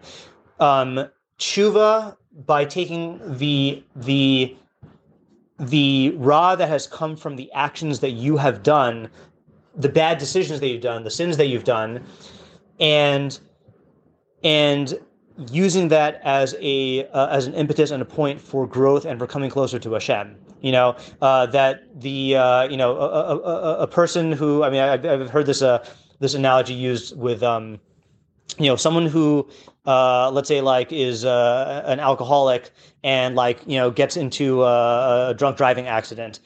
Um, 0.59 1.07
tshuva, 1.37 2.15
by 2.45 2.65
taking 2.65 3.19
the 3.37 3.83
the 3.95 4.55
the 5.59 6.13
ra 6.17 6.55
that 6.55 6.69
has 6.69 6.87
come 6.87 7.15
from 7.15 7.35
the 7.35 7.51
actions 7.53 7.99
that 7.99 8.11
you 8.11 8.37
have 8.37 8.63
done, 8.63 9.09
the 9.75 9.89
bad 9.89 10.17
decisions 10.17 10.59
that 10.59 10.67
you've 10.67 10.81
done, 10.81 11.03
the 11.03 11.11
sins 11.11 11.37
that 11.37 11.47
you've 11.47 11.63
done, 11.63 12.03
and 12.79 13.39
and 14.43 14.99
using 15.51 15.87
that 15.89 16.21
as 16.23 16.55
a 16.59 17.07
uh, 17.07 17.27
as 17.27 17.47
an 17.47 17.53
impetus 17.53 17.91
and 17.91 18.01
a 18.01 18.05
point 18.05 18.39
for 18.39 18.67
growth 18.67 19.05
and 19.05 19.19
for 19.19 19.27
coming 19.27 19.49
closer 19.49 19.79
to 19.79 19.93
Hashem. 19.93 20.35
You 20.61 20.71
know 20.71 20.97
uh, 21.21 21.45
that 21.47 22.01
the 22.01 22.35
uh, 22.35 22.63
you 22.63 22.77
know 22.77 22.97
a, 22.97 23.37
a, 23.37 23.77
a, 23.79 23.87
person 23.87 24.31
who 24.31 24.63
I 24.63 24.69
mean 24.69 24.81
I, 24.81 24.97
have 24.97 25.29
heard 25.29 25.45
this 25.45 25.61
uh, 25.61 25.85
this 26.19 26.33
analogy 26.33 26.73
used 26.73 27.17
with 27.17 27.43
um, 27.43 27.79
you 28.57 28.67
know 28.67 28.75
someone 28.75 29.05
who 29.05 29.47
uh, 29.89 30.29
let's 30.31 30.47
say 30.47 30.61
like 30.61 30.91
is 30.91 31.25
uh, 31.25 31.83
an 31.85 31.99
alcoholic 31.99 32.71
and 33.03 33.35
like 33.35 33.59
you 33.65 33.77
know 33.77 33.89
gets 33.89 34.15
into 34.15 34.63
a, 34.63 35.29
a 35.29 35.33
drunk 35.33 35.57
driving 35.57 35.87
accident 35.87 36.39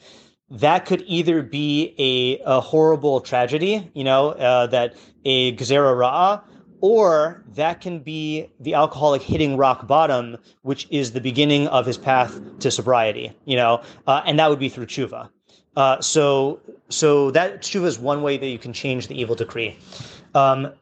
that 0.50 0.84
could 0.86 1.02
either 1.06 1.42
be 1.42 1.94
a, 1.98 2.38
a 2.44 2.60
horrible 2.60 3.20
tragedy, 3.20 3.90
you 3.94 4.04
know, 4.04 4.30
uh, 4.30 4.66
that 4.68 4.94
a 5.24 5.54
gezerah 5.56 5.96
ra'ah, 5.96 6.42
or 6.80 7.42
that 7.54 7.80
can 7.80 7.98
be 7.98 8.46
the 8.60 8.74
alcoholic 8.74 9.22
hitting 9.22 9.56
rock 9.56 9.86
bottom, 9.86 10.36
which 10.62 10.86
is 10.90 11.12
the 11.12 11.20
beginning 11.20 11.66
of 11.68 11.86
his 11.86 11.96
path 11.96 12.38
to 12.60 12.70
sobriety. 12.70 13.32
You 13.46 13.56
know, 13.56 13.82
uh, 14.06 14.22
and 14.26 14.38
that 14.38 14.50
would 14.50 14.58
be 14.58 14.68
through 14.68 14.86
tshuva. 14.86 15.28
Uh, 15.76 16.00
so, 16.00 16.60
so 16.88 17.30
that 17.32 17.62
tshuva 17.62 17.86
is 17.86 17.98
one 17.98 18.22
way 18.22 18.36
that 18.36 18.46
you 18.46 18.58
can 18.58 18.72
change 18.72 19.08
the 19.08 19.20
evil 19.20 19.34
decree. 19.34 19.76
Um, 20.34 20.72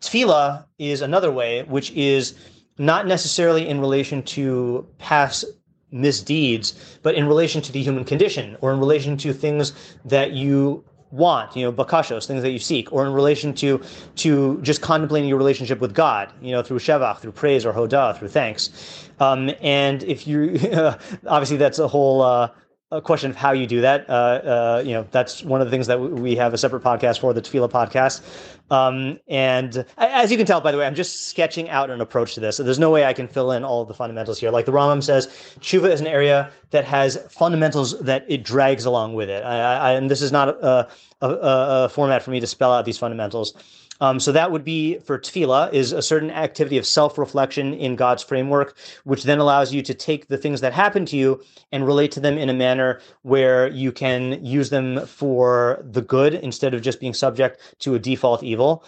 tefillah 0.00 0.64
is 0.78 1.00
another 1.00 1.30
way, 1.30 1.62
which 1.64 1.90
is 1.92 2.34
not 2.78 3.06
necessarily 3.06 3.68
in 3.68 3.80
relation 3.80 4.22
to 4.22 4.86
past 4.98 5.44
misdeeds, 5.90 6.98
but 7.02 7.14
in 7.14 7.26
relation 7.26 7.62
to 7.62 7.72
the 7.72 7.82
human 7.82 8.04
condition 8.04 8.56
or 8.60 8.72
in 8.72 8.78
relation 8.78 9.16
to 9.16 9.32
things 9.32 9.72
that 10.04 10.32
you 10.32 10.84
want, 11.10 11.56
you 11.56 11.64
know, 11.64 11.72
bakashos, 11.72 12.26
things 12.26 12.42
that 12.42 12.50
you 12.50 12.58
seek, 12.58 12.92
or 12.92 13.06
in 13.06 13.12
relation 13.12 13.54
to 13.54 13.82
to 14.16 14.60
just 14.60 14.82
contemplating 14.82 15.28
your 15.28 15.38
relationship 15.38 15.80
with 15.80 15.94
God, 15.94 16.30
you 16.42 16.52
know, 16.52 16.62
through 16.62 16.78
shevach, 16.78 17.18
through 17.18 17.32
praise 17.32 17.64
or 17.64 17.72
hoda, 17.72 18.16
through 18.18 18.28
thanks. 18.28 19.08
Um, 19.18 19.50
and 19.60 20.02
if 20.02 20.26
you, 20.26 20.58
obviously, 21.26 21.56
that's 21.56 21.78
a 21.78 21.88
whole. 21.88 22.22
Uh, 22.22 22.48
a 22.90 23.02
question 23.02 23.30
of 23.30 23.36
how 23.36 23.52
you 23.52 23.66
do 23.66 23.82
that. 23.82 24.08
Uh, 24.08 24.12
uh, 24.12 24.82
you 24.84 24.92
know, 24.92 25.06
that's 25.10 25.42
one 25.42 25.60
of 25.60 25.66
the 25.66 25.70
things 25.70 25.86
that 25.88 26.00
we 26.00 26.34
have 26.36 26.54
a 26.54 26.58
separate 26.58 26.82
podcast 26.82 27.20
for, 27.20 27.34
the 27.34 27.42
Tefillah 27.42 27.70
podcast. 27.70 28.22
Um, 28.70 29.18
and 29.28 29.84
as 29.98 30.30
you 30.30 30.36
can 30.38 30.46
tell, 30.46 30.60
by 30.60 30.72
the 30.72 30.78
way, 30.78 30.86
I'm 30.86 30.94
just 30.94 31.28
sketching 31.28 31.68
out 31.68 31.90
an 31.90 32.00
approach 32.00 32.34
to 32.34 32.40
this. 32.40 32.56
So 32.56 32.62
there's 32.62 32.78
no 32.78 32.90
way 32.90 33.04
I 33.04 33.12
can 33.12 33.28
fill 33.28 33.52
in 33.52 33.62
all 33.62 33.82
of 33.82 33.88
the 33.88 33.94
fundamentals 33.94 34.38
here. 34.38 34.50
Like 34.50 34.64
the 34.64 34.72
Rambam 34.72 35.02
says, 35.02 35.26
tshuva 35.60 35.90
is 35.90 36.00
an 36.00 36.06
area 36.06 36.50
that 36.70 36.84
has 36.86 37.18
fundamentals 37.30 37.98
that 38.00 38.24
it 38.28 38.42
drags 38.42 38.86
along 38.86 39.14
with 39.14 39.28
it. 39.28 39.44
I, 39.44 39.76
I, 39.76 39.92
and 39.92 40.10
this 40.10 40.22
is 40.22 40.32
not 40.32 40.48
a, 40.48 40.88
a, 41.20 41.28
a 41.28 41.88
format 41.90 42.22
for 42.22 42.30
me 42.30 42.40
to 42.40 42.46
spell 42.46 42.72
out 42.72 42.86
these 42.86 42.98
fundamentals. 42.98 43.54
Um, 44.00 44.20
so 44.20 44.32
that 44.32 44.52
would 44.52 44.64
be 44.64 44.98
for 44.98 45.18
tefillah 45.18 45.72
is 45.72 45.92
a 45.92 46.02
certain 46.02 46.30
activity 46.30 46.78
of 46.78 46.86
self-reflection 46.86 47.74
in 47.74 47.96
God's 47.96 48.22
framework, 48.22 48.76
which 49.04 49.24
then 49.24 49.38
allows 49.38 49.72
you 49.72 49.82
to 49.82 49.94
take 49.94 50.28
the 50.28 50.38
things 50.38 50.60
that 50.60 50.72
happen 50.72 51.04
to 51.06 51.16
you 51.16 51.42
and 51.72 51.86
relate 51.86 52.12
to 52.12 52.20
them 52.20 52.38
in 52.38 52.48
a 52.48 52.54
manner 52.54 53.00
where 53.22 53.68
you 53.68 53.90
can 53.90 54.44
use 54.44 54.70
them 54.70 55.04
for 55.06 55.84
the 55.84 56.02
good 56.02 56.34
instead 56.34 56.74
of 56.74 56.82
just 56.82 57.00
being 57.00 57.14
subject 57.14 57.60
to 57.80 57.94
a 57.94 57.98
default 57.98 58.42
evil. 58.42 58.84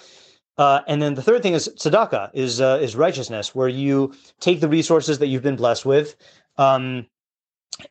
Uh, 0.58 0.82
and 0.86 1.00
then 1.00 1.14
the 1.14 1.22
third 1.22 1.42
thing 1.42 1.54
is 1.54 1.68
tzedakah, 1.76 2.30
is 2.34 2.60
uh, 2.60 2.78
is 2.82 2.94
righteousness, 2.94 3.54
where 3.54 3.68
you 3.68 4.12
take 4.40 4.60
the 4.60 4.68
resources 4.68 5.18
that 5.18 5.28
you've 5.28 5.42
been 5.42 5.56
blessed 5.56 5.86
with, 5.86 6.16
um, 6.58 7.06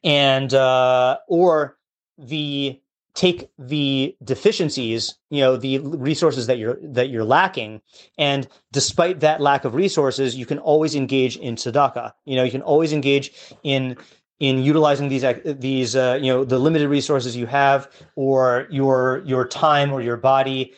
and 0.04 0.54
uh, 0.54 1.18
or 1.28 1.78
the 2.18 2.80
take 3.14 3.50
the 3.58 4.16
deficiencies 4.24 5.16
you 5.30 5.42
know 5.42 5.58
the 5.58 5.80
resources 5.80 6.48
that 6.48 6.58
you're 6.58 6.78
that 6.82 7.10
you're 7.10 7.24
lacking. 7.24 7.82
And 8.18 8.48
despite 8.72 9.20
that 9.22 9.42
lack 9.42 9.66
of 9.66 9.76
resources 9.76 10.36
you 10.36 10.46
can 10.46 10.60
always 10.60 10.96
engage 10.96 11.38
in 11.38 11.56
tzedakah. 11.56 12.14
You 12.26 12.36
know 12.36 12.44
you 12.44 12.52
can 12.52 12.62
always 12.62 12.94
engage 12.94 13.32
in 13.64 13.98
in 14.40 14.64
utilizing 14.64 15.10
these 15.10 15.26
these 15.44 15.96
uh, 15.96 16.18
you 16.22 16.32
know 16.32 16.44
the 16.44 16.60
limited 16.60 16.88
resources 16.88 17.36
you 17.36 17.46
have 17.46 17.92
or 18.16 18.68
your 18.70 19.22
your 19.26 19.46
time 19.46 19.92
or 19.92 20.02
your 20.02 20.18
body 20.18 20.74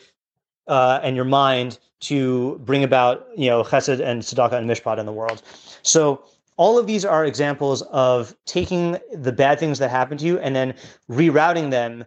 uh, 0.68 1.00
and 1.02 1.16
your 1.16 1.24
mind 1.24 1.78
to 2.00 2.58
bring 2.64 2.82
about 2.82 3.26
you 3.36 3.48
know 3.48 3.62
chesed 3.62 4.00
and 4.00 4.22
tzedakah 4.22 4.54
and 4.54 4.68
mishpat 4.68 4.98
in 4.98 5.06
the 5.06 5.12
world. 5.12 5.42
So 5.82 6.24
all 6.56 6.78
of 6.78 6.86
these 6.86 7.04
are 7.04 7.24
examples 7.24 7.82
of 7.82 8.36
taking 8.44 8.98
the 9.12 9.32
bad 9.32 9.58
things 9.58 9.78
that 9.78 9.90
happen 9.90 10.18
to 10.18 10.24
you 10.24 10.38
and 10.38 10.54
then 10.54 10.74
rerouting 11.10 11.70
them 11.70 12.04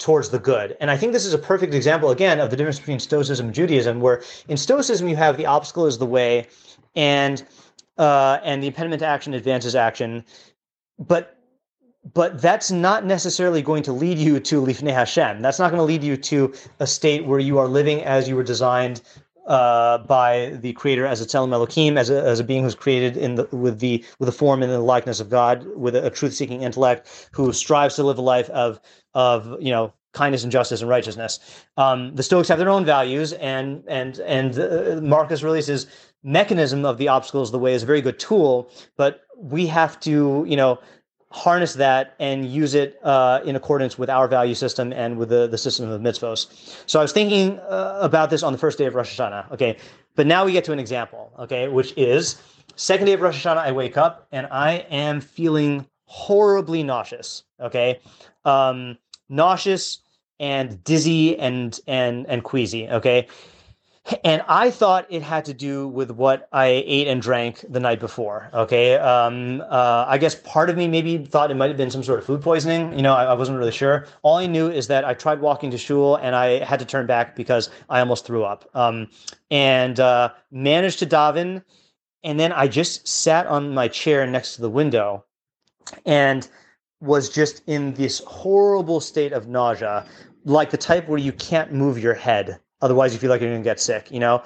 towards 0.00 0.30
the 0.30 0.38
good. 0.38 0.76
And 0.80 0.90
I 0.90 0.96
think 0.96 1.12
this 1.12 1.26
is 1.26 1.34
a 1.34 1.38
perfect 1.38 1.74
example, 1.74 2.10
again, 2.10 2.40
of 2.40 2.50
the 2.50 2.56
difference 2.56 2.78
between 2.80 2.98
Stoicism 2.98 3.46
and 3.46 3.54
Judaism, 3.54 4.00
where 4.00 4.22
in 4.48 4.56
Stoicism 4.56 5.06
you 5.06 5.16
have 5.16 5.36
the 5.36 5.46
obstacle 5.46 5.86
is 5.86 5.98
the 5.98 6.06
way, 6.06 6.48
and 6.96 7.44
uh, 7.98 8.38
and 8.42 8.62
the 8.62 8.66
impediment 8.66 9.00
to 9.00 9.06
action 9.06 9.34
advances 9.34 9.76
action, 9.76 10.24
but 10.98 11.36
but 12.14 12.40
that's 12.40 12.70
not 12.70 13.04
necessarily 13.04 13.60
going 13.60 13.82
to 13.82 13.92
lead 13.92 14.16
you 14.16 14.40
to 14.40 14.62
Lifnei 14.62 14.92
Hashem. 14.92 15.42
That's 15.42 15.58
not 15.58 15.70
going 15.70 15.80
to 15.80 15.84
lead 15.84 16.02
you 16.02 16.16
to 16.16 16.54
a 16.80 16.86
state 16.86 17.26
where 17.26 17.38
you 17.38 17.58
are 17.58 17.68
living 17.68 18.02
as 18.02 18.26
you 18.26 18.36
were 18.36 18.42
designed 18.42 19.02
uh, 19.50 19.98
by 19.98 20.56
the 20.60 20.72
creator 20.74 21.04
as 21.04 21.20
a 21.20 21.26
Tzelem 21.26 21.52
Elohim, 21.52 21.98
as 21.98 22.08
a, 22.08 22.22
as 22.22 22.38
a 22.38 22.44
being 22.44 22.62
who's 22.62 22.76
created 22.76 23.16
in 23.16 23.34
the, 23.34 23.48
with 23.50 23.80
the 23.80 24.04
with 24.20 24.28
the 24.28 24.32
form 24.32 24.62
and 24.62 24.70
the 24.70 24.78
likeness 24.78 25.18
of 25.18 25.28
God, 25.28 25.66
with 25.76 25.96
a, 25.96 26.06
a 26.06 26.10
truth-seeking 26.10 26.62
intellect, 26.62 27.28
who 27.32 27.52
strives 27.52 27.96
to 27.96 28.04
live 28.04 28.16
a 28.16 28.22
life 28.22 28.48
of 28.50 28.80
of 29.12 29.60
you 29.60 29.72
know 29.72 29.92
kindness 30.12 30.44
and 30.44 30.52
justice 30.52 30.80
and 30.80 30.88
righteousness. 30.88 31.40
Um, 31.76 32.14
the 32.14 32.22
Stoics 32.22 32.48
have 32.48 32.58
their 32.58 32.70
own 32.70 32.84
values, 32.84 33.32
and 33.32 33.82
and 33.88 34.20
and 34.20 34.56
uh, 34.56 35.00
Marcus 35.02 35.42
Aurelius's 35.42 35.88
mechanism 36.22 36.84
of 36.84 36.98
the 36.98 37.08
obstacles 37.08 37.50
the 37.50 37.58
way 37.58 37.74
is 37.74 37.82
a 37.82 37.86
very 37.86 38.00
good 38.00 38.20
tool, 38.20 38.70
but 38.96 39.22
we 39.36 39.66
have 39.66 39.98
to 40.00 40.44
you 40.46 40.56
know 40.56 40.78
harness 41.30 41.74
that 41.74 42.14
and 42.18 42.44
use 42.44 42.74
it 42.74 42.98
uh, 43.04 43.40
in 43.44 43.54
accordance 43.54 43.96
with 43.96 44.10
our 44.10 44.26
value 44.26 44.54
system 44.54 44.92
and 44.92 45.16
with 45.16 45.28
the, 45.28 45.46
the 45.46 45.58
system 45.58 45.88
of 45.88 46.00
mitzvos. 46.00 46.48
So 46.86 46.98
I 46.98 47.02
was 47.02 47.12
thinking 47.12 47.58
uh, 47.60 47.98
about 48.00 48.30
this 48.30 48.42
on 48.42 48.52
the 48.52 48.58
first 48.58 48.78
day 48.78 48.86
of 48.86 48.94
Rosh 48.94 49.18
Hashanah. 49.18 49.52
Okay, 49.52 49.76
but 50.16 50.26
now 50.26 50.44
we 50.44 50.52
get 50.52 50.64
to 50.64 50.72
an 50.72 50.78
example. 50.78 51.32
Okay, 51.38 51.68
which 51.68 51.94
is 51.96 52.42
second 52.76 53.06
day 53.06 53.12
of 53.12 53.20
Rosh 53.20 53.44
Hashanah. 53.44 53.58
I 53.58 53.72
wake 53.72 53.96
up 53.96 54.26
and 54.32 54.48
I 54.50 54.86
am 54.90 55.20
feeling 55.20 55.86
horribly 56.04 56.82
nauseous. 56.82 57.44
Okay, 57.60 58.00
um, 58.44 58.98
nauseous 59.28 60.00
and 60.40 60.82
dizzy 60.82 61.38
and 61.38 61.78
and 61.86 62.26
and 62.26 62.42
queasy. 62.42 62.88
Okay, 62.88 63.28
and 64.24 64.42
I 64.48 64.70
thought 64.70 65.06
it 65.10 65.22
had 65.22 65.44
to 65.46 65.54
do 65.54 65.86
with 65.86 66.10
what 66.10 66.48
I 66.52 66.66
ate 66.66 67.06
and 67.06 67.20
drank 67.20 67.64
the 67.68 67.80
night 67.80 68.00
before. 68.00 68.50
Okay, 68.52 68.96
um, 68.96 69.62
uh, 69.68 70.04
I 70.08 70.18
guess 70.18 70.34
part 70.34 70.70
of 70.70 70.76
me 70.76 70.88
maybe 70.88 71.18
thought 71.18 71.50
it 71.50 71.54
might 71.54 71.68
have 71.68 71.76
been 71.76 71.90
some 71.90 72.02
sort 72.02 72.18
of 72.18 72.24
food 72.24 72.40
poisoning. 72.40 72.94
You 72.94 73.02
know, 73.02 73.14
I, 73.14 73.24
I, 73.24 73.34
wasn't 73.34 73.58
really 73.58 73.72
sure. 73.72 74.06
All 74.22 74.36
I 74.36 74.46
knew 74.46 74.70
is 74.70 74.86
that 74.88 75.04
I 75.04 75.14
tried 75.14 75.40
walking 75.40 75.70
to 75.70 75.78
shul 75.78 76.16
and 76.16 76.34
I 76.34 76.64
had 76.64 76.78
to 76.80 76.86
turn 76.86 77.06
back 77.06 77.36
because 77.36 77.70
I 77.88 78.00
almost 78.00 78.26
threw 78.26 78.42
up. 78.42 78.68
Um, 78.74 79.08
and 79.50 80.00
uh, 80.00 80.30
managed 80.50 80.98
to 81.00 81.06
daven, 81.06 81.62
and 82.24 82.40
then 82.40 82.52
I 82.52 82.68
just 82.68 83.06
sat 83.06 83.46
on 83.46 83.74
my 83.74 83.88
chair 83.88 84.26
next 84.26 84.56
to 84.56 84.62
the 84.62 84.70
window, 84.70 85.24
and 86.06 86.48
was 87.00 87.30
just 87.30 87.62
in 87.66 87.94
this 87.94 88.20
horrible 88.26 89.00
state 89.00 89.32
of 89.32 89.48
nausea, 89.48 90.06
like 90.44 90.70
the 90.70 90.76
type 90.76 91.08
where 91.08 91.18
you 91.18 91.32
can't 91.32 91.72
move 91.72 91.98
your 91.98 92.14
head 92.14 92.60
Otherwise, 92.82 93.12
you 93.12 93.18
feel 93.18 93.30
like 93.30 93.40
you're 93.40 93.50
going 93.50 93.62
to 93.62 93.68
get 93.68 93.80
sick, 93.80 94.10
you 94.10 94.20
know? 94.20 94.42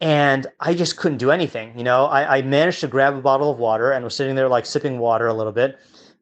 And 0.00 0.46
I 0.60 0.74
just 0.74 0.96
couldn't 0.98 1.18
do 1.18 1.30
anything, 1.30 1.76
you 1.76 1.84
know? 1.84 2.06
I, 2.06 2.38
I, 2.38 2.42
managed 2.42 2.80
to 2.80 2.86
grab 2.86 3.14
a 3.14 3.20
bottle 3.22 3.50
of 3.50 3.58
water 3.58 3.92
and 3.92 4.04
was 4.04 4.14
sitting 4.14 4.34
there 4.34 4.48
like 4.48 4.66
sipping 4.66 4.98
water 4.98 5.26
a 5.26 5.32
little 5.32 5.52
bit. 5.52 5.78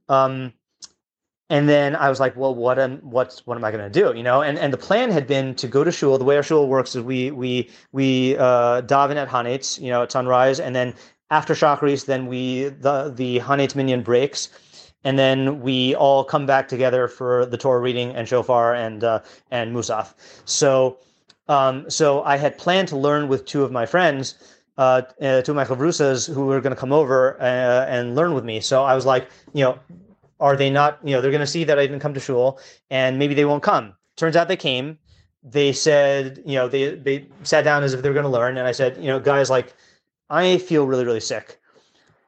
Um, 0.08 0.52
and 1.50 1.68
then 1.68 1.94
I 1.94 2.08
was 2.08 2.20
like, 2.20 2.36
well, 2.36 2.54
what 2.54 2.78
am 2.78 2.98
what's 2.98 3.46
what 3.46 3.56
am 3.56 3.64
I 3.64 3.70
going 3.70 3.90
to 3.90 3.90
do? 3.90 4.16
You 4.16 4.22
know, 4.22 4.40
and 4.42 4.58
and 4.58 4.72
the 4.72 4.78
plan 4.78 5.10
had 5.10 5.26
been 5.26 5.54
to 5.56 5.68
go 5.68 5.84
to 5.84 5.92
shul. 5.92 6.16
The 6.16 6.24
way 6.24 6.36
our 6.36 6.42
shul 6.42 6.68
works 6.68 6.96
is 6.96 7.02
we 7.02 7.30
we 7.30 7.70
we 7.92 8.36
uh, 8.38 8.82
daven 8.82 9.16
at 9.16 9.28
Hanetz, 9.28 9.80
you 9.80 9.90
know, 9.90 10.02
at 10.02 10.10
sunrise, 10.10 10.58
and 10.58 10.74
then 10.74 10.94
after 11.30 11.54
Shacharis, 11.54 12.06
then 12.06 12.26
we 12.26 12.68
the 12.68 13.12
the 13.14 13.40
Hanetz 13.40 13.74
minyan 13.74 14.02
breaks, 14.02 14.48
and 15.04 15.18
then 15.18 15.60
we 15.60 15.94
all 15.94 16.24
come 16.24 16.46
back 16.46 16.66
together 16.66 17.08
for 17.08 17.44
the 17.44 17.58
Torah 17.58 17.80
reading 17.80 18.14
and 18.16 18.26
shofar 18.26 18.74
and 18.74 19.04
uh, 19.04 19.20
and 19.50 19.76
musaf. 19.76 20.14
So 20.46 20.98
um, 21.48 21.88
so 21.90 22.22
I 22.22 22.36
had 22.36 22.58
planned 22.58 22.88
to 22.88 22.96
learn 22.96 23.28
with 23.28 23.44
two 23.44 23.62
of 23.62 23.70
my 23.72 23.86
friends, 23.86 24.34
uh, 24.78 25.02
uh, 25.20 25.42
two 25.42 25.52
of 25.52 25.56
my 25.56 25.64
chavrusas 25.64 26.32
who 26.32 26.46
were 26.46 26.60
going 26.60 26.74
to 26.74 26.80
come 26.80 26.92
over 26.92 27.40
uh, 27.40 27.86
and 27.86 28.14
learn 28.14 28.34
with 28.34 28.44
me. 28.44 28.60
So 28.60 28.84
I 28.84 28.94
was 28.94 29.06
like, 29.06 29.28
you 29.52 29.64
know, 29.64 29.78
are 30.40 30.56
they 30.56 30.70
not? 30.70 30.98
You 31.04 31.12
know, 31.14 31.20
they're 31.20 31.30
going 31.30 31.40
to 31.40 31.46
see 31.46 31.64
that 31.64 31.78
I 31.78 31.86
didn't 31.86 32.00
come 32.00 32.14
to 32.14 32.20
shul, 32.20 32.58
and 32.90 33.18
maybe 33.18 33.34
they 33.34 33.44
won't 33.44 33.62
come. 33.62 33.94
Turns 34.16 34.36
out 34.36 34.48
they 34.48 34.56
came. 34.56 34.98
They 35.42 35.72
said, 35.72 36.42
you 36.44 36.54
know, 36.54 36.68
they 36.68 36.94
they 36.94 37.26
sat 37.42 37.64
down 37.64 37.82
as 37.82 37.94
if 37.94 38.02
they 38.02 38.08
were 38.08 38.14
going 38.14 38.24
to 38.24 38.30
learn, 38.30 38.58
and 38.58 38.66
I 38.66 38.72
said, 38.72 38.96
you 38.96 39.06
know, 39.06 39.20
guys, 39.20 39.50
like, 39.50 39.74
I 40.30 40.58
feel 40.58 40.86
really 40.86 41.04
really 41.04 41.20
sick. 41.20 41.60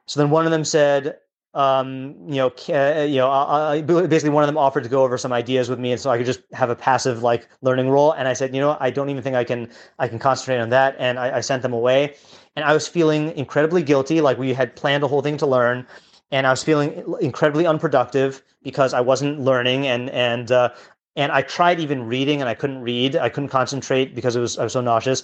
So 0.05 0.19
then 0.19 0.29
one 0.29 0.45
of 0.45 0.51
them 0.51 0.63
said, 0.63 1.17
um, 1.57 2.15
you 2.27 2.35
know, 2.35 2.53
uh, 2.69 3.01
you 3.01 3.15
know, 3.15 3.31
I, 3.31 3.81
basically 3.81 4.29
one 4.29 4.43
of 4.43 4.47
them 4.47 4.59
offered 4.59 4.83
to 4.83 4.89
go 4.89 5.03
over 5.03 5.17
some 5.17 5.33
ideas 5.33 5.69
with 5.69 5.79
me, 5.79 5.91
and 5.91 5.99
so 5.99 6.11
I 6.11 6.17
could 6.17 6.27
just 6.27 6.41
have 6.53 6.69
a 6.69 6.75
passive 6.75 7.23
like 7.23 7.49
learning 7.63 7.89
role. 7.89 8.11
And 8.11 8.27
I 8.27 8.33
said, 8.33 8.53
you 8.53 8.61
know, 8.61 8.77
I 8.79 8.91
don't 8.91 9.09
even 9.09 9.23
think 9.23 9.35
I 9.35 9.43
can 9.43 9.67
I 9.97 10.07
can 10.07 10.19
concentrate 10.19 10.59
on 10.59 10.69
that, 10.69 10.95
and 10.99 11.17
I, 11.17 11.37
I 11.37 11.41
sent 11.41 11.63
them 11.63 11.73
away. 11.73 12.13
And 12.55 12.63
I 12.63 12.73
was 12.73 12.87
feeling 12.87 13.35
incredibly 13.35 13.81
guilty, 13.81 14.21
like 14.21 14.37
we 14.37 14.53
had 14.53 14.75
planned 14.75 15.03
a 15.03 15.07
whole 15.07 15.23
thing 15.23 15.35
to 15.37 15.47
learn, 15.47 15.87
and 16.29 16.45
I 16.45 16.51
was 16.51 16.63
feeling 16.63 17.03
incredibly 17.21 17.65
unproductive 17.65 18.43
because 18.61 18.93
I 18.93 19.01
wasn't 19.01 19.39
learning, 19.39 19.87
and 19.87 20.11
and 20.11 20.51
uh, 20.51 20.69
and 21.15 21.31
I 21.31 21.41
tried 21.41 21.79
even 21.79 22.03
reading, 22.03 22.39
and 22.39 22.47
I 22.47 22.53
couldn't 22.53 22.81
read, 22.81 23.15
I 23.15 23.29
couldn't 23.29 23.49
concentrate 23.49 24.13
because 24.13 24.35
it 24.35 24.41
was 24.41 24.59
I 24.59 24.63
was 24.63 24.73
so 24.73 24.81
nauseous. 24.81 25.23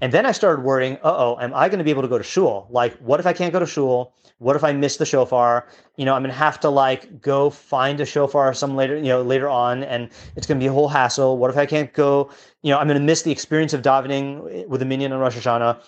And 0.00 0.12
then 0.12 0.24
I 0.24 0.32
started 0.32 0.64
worrying, 0.64 0.94
uh 1.04 1.14
oh, 1.14 1.38
am 1.40 1.52
I 1.54 1.68
going 1.68 1.78
to 1.78 1.84
be 1.84 1.90
able 1.90 2.02
to 2.02 2.08
go 2.08 2.18
to 2.18 2.24
shul? 2.24 2.66
Like, 2.70 2.96
what 2.98 3.20
if 3.20 3.26
I 3.26 3.34
can't 3.34 3.52
go 3.52 3.60
to 3.60 3.66
shul? 3.66 4.14
What 4.38 4.56
if 4.56 4.64
I 4.64 4.72
miss 4.72 4.96
the 4.96 5.06
shofar? 5.06 5.66
You 5.96 6.04
know, 6.04 6.14
I'm 6.14 6.22
to 6.24 6.32
have 6.32 6.58
to 6.60 6.68
like 6.68 7.20
go 7.20 7.50
find 7.50 8.00
a 8.00 8.06
shofar 8.06 8.52
some 8.54 8.76
later, 8.76 8.96
you 8.96 9.04
know, 9.04 9.22
later 9.22 9.48
on, 9.48 9.84
and 9.84 10.10
it's 10.36 10.46
to 10.46 10.54
be 10.54 10.66
a 10.66 10.72
whole 10.72 10.88
hassle. 10.88 11.38
What 11.38 11.50
if 11.50 11.56
I 11.56 11.66
can't 11.66 11.92
go? 11.92 12.30
You 12.62 12.70
know, 12.72 12.78
I'm 12.78 12.88
to 12.88 12.98
miss 12.98 13.22
the 13.22 13.30
experience 13.30 13.72
of 13.72 13.82
davening 13.82 14.66
with 14.68 14.82
a 14.82 14.84
minyan 14.84 15.12
on 15.12 15.20
Rosh 15.20 15.36
Hashanah. 15.36 15.80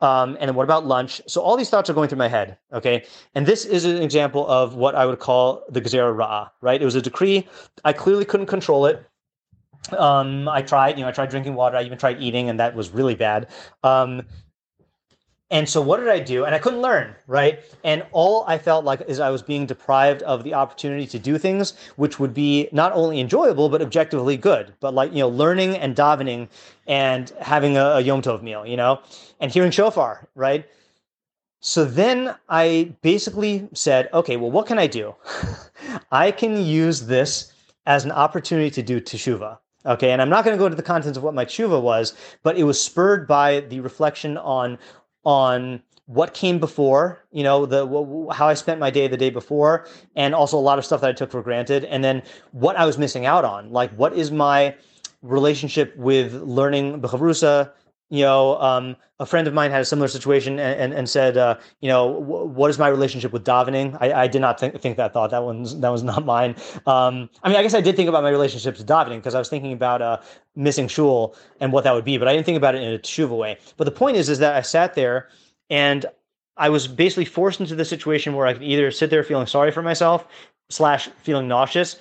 Um, 0.00 0.36
and 0.40 0.56
what 0.56 0.64
about 0.64 0.84
lunch? 0.84 1.22
So 1.28 1.40
all 1.40 1.56
these 1.56 1.70
thoughts 1.70 1.88
are 1.88 1.94
going 1.94 2.08
through 2.08 2.18
my 2.18 2.28
head. 2.28 2.58
Okay, 2.72 3.04
and 3.34 3.46
this 3.46 3.64
is 3.64 3.84
an 3.84 4.02
example 4.02 4.48
of 4.48 4.74
what 4.74 4.94
I 4.94 5.06
would 5.06 5.18
call 5.18 5.64
the 5.68 5.80
gezerah 5.80 6.14
ra'ah. 6.14 6.50
Right? 6.60 6.80
It 6.80 6.84
was 6.84 6.94
a 6.94 7.02
decree. 7.02 7.46
I 7.84 7.92
clearly 7.92 8.24
couldn't 8.24 8.46
control 8.46 8.86
it 8.86 9.06
um, 9.90 10.48
I 10.48 10.62
tried, 10.62 10.96
you 10.96 11.02
know, 11.02 11.08
I 11.08 11.12
tried 11.12 11.30
drinking 11.30 11.54
water. 11.54 11.76
I 11.76 11.82
even 11.82 11.98
tried 11.98 12.20
eating, 12.20 12.48
and 12.48 12.58
that 12.60 12.74
was 12.74 12.90
really 12.90 13.14
bad. 13.14 13.48
Um, 13.82 14.22
And 15.52 15.68
so 15.68 15.82
what 15.82 16.00
did 16.00 16.08
I 16.08 16.18
do? 16.18 16.46
And 16.46 16.54
I 16.54 16.58
couldn't 16.58 16.80
learn, 16.80 17.14
right? 17.26 17.60
And 17.84 18.02
all 18.12 18.44
I 18.48 18.56
felt 18.56 18.86
like 18.86 19.02
is 19.06 19.20
I 19.20 19.28
was 19.28 19.42
being 19.42 19.66
deprived 19.66 20.22
of 20.22 20.44
the 20.44 20.54
opportunity 20.54 21.06
to 21.06 21.18
do 21.18 21.36
things 21.36 21.74
which 21.96 22.18
would 22.18 22.32
be 22.32 22.70
not 22.72 22.92
only 22.94 23.20
enjoyable 23.20 23.68
but 23.68 23.82
objectively 23.82 24.38
good. 24.38 24.72
But 24.80 24.94
like, 24.94 25.12
you 25.12 25.18
know, 25.18 25.28
learning 25.28 25.76
and 25.76 25.94
davening 25.94 26.48
and 26.86 27.30
having 27.38 27.76
a, 27.76 27.84
a 27.84 28.00
Yom 28.00 28.22
Tov 28.22 28.42
meal, 28.42 28.66
you 28.66 28.78
know, 28.78 29.00
and 29.40 29.52
hearing 29.52 29.70
shofar, 29.70 30.26
right? 30.34 30.66
So 31.60 31.84
then 31.84 32.34
I 32.48 32.94
basically 33.02 33.68
said, 33.74 34.08
okay, 34.14 34.38
well, 34.38 34.50
what 34.50 34.66
can 34.66 34.78
I 34.78 34.86
do? 34.86 35.14
I 36.10 36.30
can 36.30 36.64
use 36.64 37.02
this 37.06 37.52
as 37.84 38.06
an 38.06 38.10
opportunity 38.10 38.70
to 38.70 38.82
do 38.82 39.02
teshuva. 39.02 39.58
Okay, 39.84 40.12
and 40.12 40.22
I'm 40.22 40.30
not 40.30 40.44
going 40.44 40.56
to 40.56 40.58
go 40.58 40.66
into 40.66 40.76
the 40.76 40.82
contents 40.82 41.18
of 41.18 41.24
what 41.24 41.34
my 41.34 41.44
tshuva 41.44 41.82
was, 41.82 42.14
but 42.44 42.56
it 42.56 42.62
was 42.62 42.80
spurred 42.80 43.26
by 43.26 43.60
the 43.60 43.80
reflection 43.80 44.38
on 44.38 44.78
on 45.24 45.82
what 46.06 46.34
came 46.34 46.58
before, 46.58 47.24
you 47.30 47.42
know, 47.42 47.64
the 47.64 47.86
how 48.34 48.48
I 48.48 48.54
spent 48.54 48.80
my 48.80 48.90
day 48.90 49.08
the 49.08 49.16
day 49.16 49.30
before, 49.30 49.86
and 50.16 50.34
also 50.34 50.58
a 50.58 50.60
lot 50.60 50.78
of 50.78 50.84
stuff 50.84 51.00
that 51.00 51.10
I 51.10 51.12
took 51.12 51.30
for 51.30 51.42
granted, 51.42 51.84
and 51.84 52.02
then 52.02 52.22
what 52.50 52.76
I 52.76 52.84
was 52.84 52.98
missing 52.98 53.24
out 53.24 53.44
on. 53.44 53.70
Like, 53.70 53.90
what 53.92 54.12
is 54.12 54.30
my 54.30 54.74
relationship 55.22 55.96
with 55.96 56.34
learning 56.34 57.00
bechavrusa? 57.00 57.70
You 58.12 58.24
know, 58.24 58.60
um, 58.60 58.94
a 59.20 59.24
friend 59.24 59.48
of 59.48 59.54
mine 59.54 59.70
had 59.70 59.80
a 59.80 59.86
similar 59.86 60.06
situation 60.06 60.58
and, 60.58 60.78
and, 60.78 60.92
and 60.92 61.08
said, 61.08 61.38
uh, 61.38 61.58
you 61.80 61.88
know, 61.88 62.20
w- 62.20 62.44
what 62.44 62.68
is 62.68 62.78
my 62.78 62.88
relationship 62.88 63.32
with 63.32 63.42
davening? 63.42 63.96
I, 64.02 64.12
I 64.24 64.26
did 64.26 64.42
not 64.42 64.60
think, 64.60 64.78
think 64.82 64.98
that 64.98 65.14
thought. 65.14 65.30
That 65.30 65.44
one's 65.44 65.80
that 65.80 65.88
was 65.88 66.02
not 66.12 66.26
mine. 66.26 66.54
Um, 66.86 67.30
I 67.42 67.48
mean, 67.48 67.56
I 67.56 67.62
guess 67.62 67.72
I 67.72 67.80
did 67.80 67.96
think 67.96 68.10
about 68.10 68.22
my 68.22 68.28
relationship 68.28 68.76
to 68.76 68.84
davening 68.84 69.16
because 69.16 69.34
I 69.34 69.38
was 69.38 69.48
thinking 69.48 69.72
about 69.72 70.02
uh, 70.02 70.18
missing 70.54 70.88
shul 70.88 71.34
and 71.58 71.72
what 71.72 71.84
that 71.84 71.94
would 71.94 72.04
be, 72.04 72.18
but 72.18 72.28
I 72.28 72.34
didn't 72.34 72.44
think 72.44 72.58
about 72.58 72.74
it 72.74 72.82
in 72.82 72.92
a 72.92 72.98
teshuva 72.98 73.34
way. 73.34 73.56
But 73.78 73.84
the 73.84 73.92
point 73.92 74.18
is, 74.18 74.28
is 74.28 74.40
that 74.40 74.56
I 74.56 74.60
sat 74.60 74.94
there 74.94 75.30
and 75.70 76.04
I 76.58 76.68
was 76.68 76.86
basically 76.86 77.24
forced 77.24 77.60
into 77.60 77.74
the 77.74 77.86
situation 77.86 78.34
where 78.34 78.46
I 78.46 78.52
could 78.52 78.62
either 78.62 78.90
sit 78.90 79.08
there 79.08 79.24
feeling 79.24 79.46
sorry 79.46 79.70
for 79.70 79.80
myself 79.80 80.26
slash 80.68 81.08
feeling 81.22 81.48
nauseous, 81.48 81.96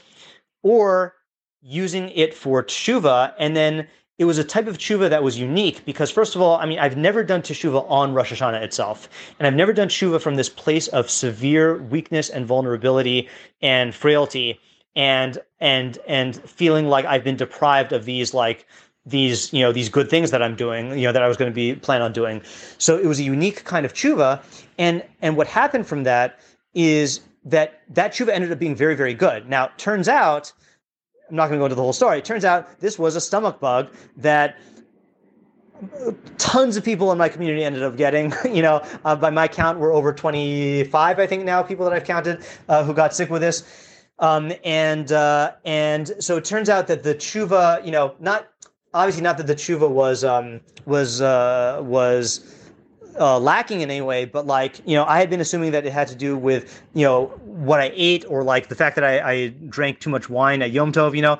or 0.61 1.15
using 1.61 2.09
it 2.09 2.33
for 2.33 2.63
teshuva 2.63 3.33
and 3.39 3.55
then 3.55 3.87
it 4.21 4.25
was 4.25 4.37
a 4.37 4.43
type 4.43 4.67
of 4.67 4.77
tshuva 4.77 5.09
that 5.09 5.23
was 5.23 5.39
unique 5.39 5.83
because, 5.83 6.11
first 6.11 6.35
of 6.35 6.43
all, 6.43 6.57
I 6.57 6.67
mean, 6.67 6.77
I've 6.77 6.95
never 6.95 7.23
done 7.23 7.41
teshuva 7.41 7.89
on 7.89 8.13
Rosh 8.13 8.31
Hashanah 8.31 8.61
itself, 8.61 9.09
and 9.39 9.47
I've 9.47 9.55
never 9.55 9.73
done 9.73 9.87
teshuva 9.87 10.21
from 10.21 10.35
this 10.35 10.47
place 10.47 10.87
of 10.89 11.09
severe 11.09 11.81
weakness 11.81 12.29
and 12.29 12.45
vulnerability 12.45 13.27
and 13.63 13.95
frailty, 13.95 14.59
and 14.95 15.39
and 15.59 15.97
and 16.07 16.35
feeling 16.47 16.87
like 16.87 17.03
I've 17.05 17.23
been 17.23 17.35
deprived 17.35 17.93
of 17.93 18.05
these 18.05 18.31
like 18.31 18.67
these 19.07 19.51
you 19.51 19.61
know 19.61 19.71
these 19.71 19.89
good 19.89 20.07
things 20.07 20.29
that 20.29 20.43
I'm 20.43 20.55
doing, 20.55 20.91
you 20.99 21.07
know, 21.07 21.13
that 21.13 21.23
I 21.23 21.27
was 21.27 21.35
going 21.35 21.49
to 21.49 21.55
be 21.55 21.73
plan 21.73 22.03
on 22.03 22.13
doing. 22.13 22.43
So 22.77 22.99
it 22.99 23.07
was 23.07 23.19
a 23.19 23.23
unique 23.23 23.63
kind 23.63 23.87
of 23.87 23.93
tshuva, 23.93 24.43
and 24.77 25.03
and 25.23 25.35
what 25.35 25.47
happened 25.47 25.87
from 25.87 26.03
that 26.03 26.39
is 26.75 27.21
that 27.45 27.81
that 27.89 28.11
tshuva 28.11 28.29
ended 28.29 28.51
up 28.51 28.59
being 28.59 28.75
very 28.75 28.93
very 28.93 29.15
good. 29.15 29.49
Now, 29.49 29.65
it 29.65 29.79
turns 29.79 30.07
out 30.07 30.53
I'm 31.31 31.37
not 31.37 31.47
going 31.47 31.57
to 31.57 31.61
go 31.61 31.65
into 31.65 31.75
the 31.75 31.81
whole 31.81 31.93
story. 31.93 32.17
It 32.17 32.25
turns 32.25 32.43
out 32.43 32.79
this 32.81 32.99
was 32.99 33.15
a 33.15 33.21
stomach 33.21 33.61
bug 33.61 33.89
that 34.17 34.57
tons 36.37 36.75
of 36.75 36.83
people 36.83 37.11
in 37.13 37.17
my 37.17 37.29
community 37.29 37.63
ended 37.63 37.83
up 37.83 37.95
getting. 37.95 38.33
You 38.51 38.61
know, 38.61 38.85
uh, 39.05 39.15
by 39.15 39.29
my 39.29 39.47
count, 39.47 39.79
we're 39.79 39.93
over 39.93 40.11
25, 40.11 41.19
I 41.19 41.27
think 41.27 41.45
now, 41.45 41.63
people 41.63 41.85
that 41.85 41.93
I've 41.93 42.03
counted 42.03 42.43
uh, 42.67 42.83
who 42.83 42.93
got 42.93 43.15
sick 43.15 43.29
with 43.29 43.41
this. 43.41 43.63
Um, 44.19 44.51
and 44.65 45.11
uh, 45.11 45.53
and 45.63 46.11
so 46.19 46.37
it 46.37 46.45
turns 46.45 46.69
out 46.69 46.87
that 46.87 47.01
the 47.01 47.15
tshuva, 47.15 47.83
you 47.85 47.91
know, 47.91 48.13
not 48.19 48.49
obviously 48.93 49.23
not 49.23 49.37
that 49.37 49.47
the 49.47 49.55
tshuva 49.55 49.89
was 49.89 50.23
um, 50.23 50.59
was 50.85 51.21
uh, 51.21 51.79
was 51.81 52.60
uh, 53.19 53.39
lacking 53.39 53.81
in 53.81 53.89
any 53.89 54.01
way, 54.01 54.25
but 54.25 54.45
like 54.45 54.79
you 54.85 54.95
know, 54.95 55.05
I 55.05 55.19
had 55.19 55.29
been 55.29 55.41
assuming 55.41 55.71
that 55.71 55.85
it 55.85 55.93
had 55.93 56.07
to 56.09 56.15
do 56.15 56.37
with 56.37 56.81
you 56.93 57.05
know 57.05 57.25
what 57.45 57.79
I 57.79 57.91
ate 57.93 58.25
or 58.27 58.43
like 58.43 58.67
the 58.69 58.75
fact 58.75 58.95
that 58.95 59.03
I, 59.03 59.31
I 59.31 59.47
drank 59.69 59.99
too 59.99 60.09
much 60.09 60.29
wine 60.29 60.61
at 60.61 60.71
Yom 60.71 60.91
Tov. 60.91 61.15
You 61.15 61.21
know, 61.21 61.39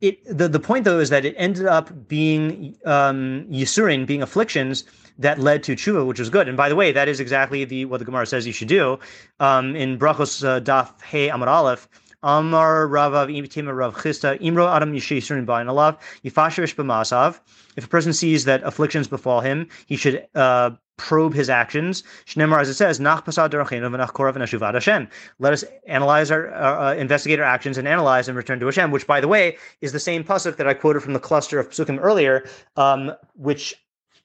it 0.00 0.18
the 0.26 0.48
the 0.48 0.60
point 0.60 0.84
though 0.84 0.98
is 0.98 1.10
that 1.10 1.24
it 1.24 1.34
ended 1.36 1.66
up 1.66 2.08
being 2.08 2.76
um, 2.84 3.46
yisurin, 3.50 4.06
being 4.06 4.22
afflictions 4.22 4.84
that 5.18 5.38
led 5.38 5.62
to 5.64 5.74
tshuva, 5.74 6.06
which 6.06 6.20
was 6.20 6.30
good. 6.30 6.48
And 6.48 6.56
by 6.56 6.68
the 6.68 6.76
way, 6.76 6.92
that 6.92 7.08
is 7.08 7.20
exactly 7.20 7.64
the 7.64 7.84
what 7.86 7.98
the 7.98 8.04
Gemara 8.04 8.26
says 8.26 8.46
you 8.46 8.52
should 8.52 8.68
do 8.68 8.98
um, 9.40 9.74
in 9.74 9.98
Brachos 9.98 10.44
uh, 10.44 10.60
Daf 10.60 11.00
Hey 11.02 11.28
Amar 11.28 11.48
Aleph. 11.48 11.88
Amar 12.22 12.88
Ravav 12.88 13.32
Imitima 13.32 13.76
Rav 13.76 13.94
Chisda 13.94 14.40
Imro 14.40 14.74
Adam 14.74 14.92
Yishisurin 14.92 15.46
Bain 15.46 15.66
Alav 15.66 15.98
Yifashirish 16.24 16.74
B'Masav. 16.74 17.38
If 17.76 17.84
a 17.84 17.88
person 17.88 18.12
sees 18.12 18.44
that 18.44 18.62
afflictions 18.64 19.06
befall 19.06 19.40
him, 19.40 19.68
he 19.86 19.94
should 19.94 20.26
uh, 20.34 20.70
probe 20.98 21.32
his 21.32 21.48
actions. 21.48 22.02
Shnemar, 22.26 22.60
as 22.60 22.68
it 22.68 22.74
says, 22.74 23.00
Nach 23.00 23.24
Hashem. 23.24 25.08
Let 25.38 25.52
us 25.52 25.64
analyze 25.86 26.30
our, 26.30 26.54
uh, 26.54 26.94
investigate 26.94 27.40
our 27.40 27.46
actions 27.46 27.78
and 27.78 27.88
analyze 27.88 28.28
and 28.28 28.36
return 28.36 28.60
to 28.60 28.66
Hashem, 28.66 28.90
which, 28.90 29.06
by 29.06 29.20
the 29.20 29.28
way, 29.28 29.56
is 29.80 29.92
the 29.92 30.00
same 30.00 30.22
pasuk 30.22 30.56
that 30.56 30.68
I 30.68 30.74
quoted 30.74 31.02
from 31.02 31.14
the 31.14 31.20
cluster 31.20 31.58
of 31.58 31.70
psukim 31.70 31.98
earlier, 32.02 32.46
um, 32.76 33.12
which, 33.34 33.74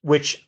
which 0.01 0.45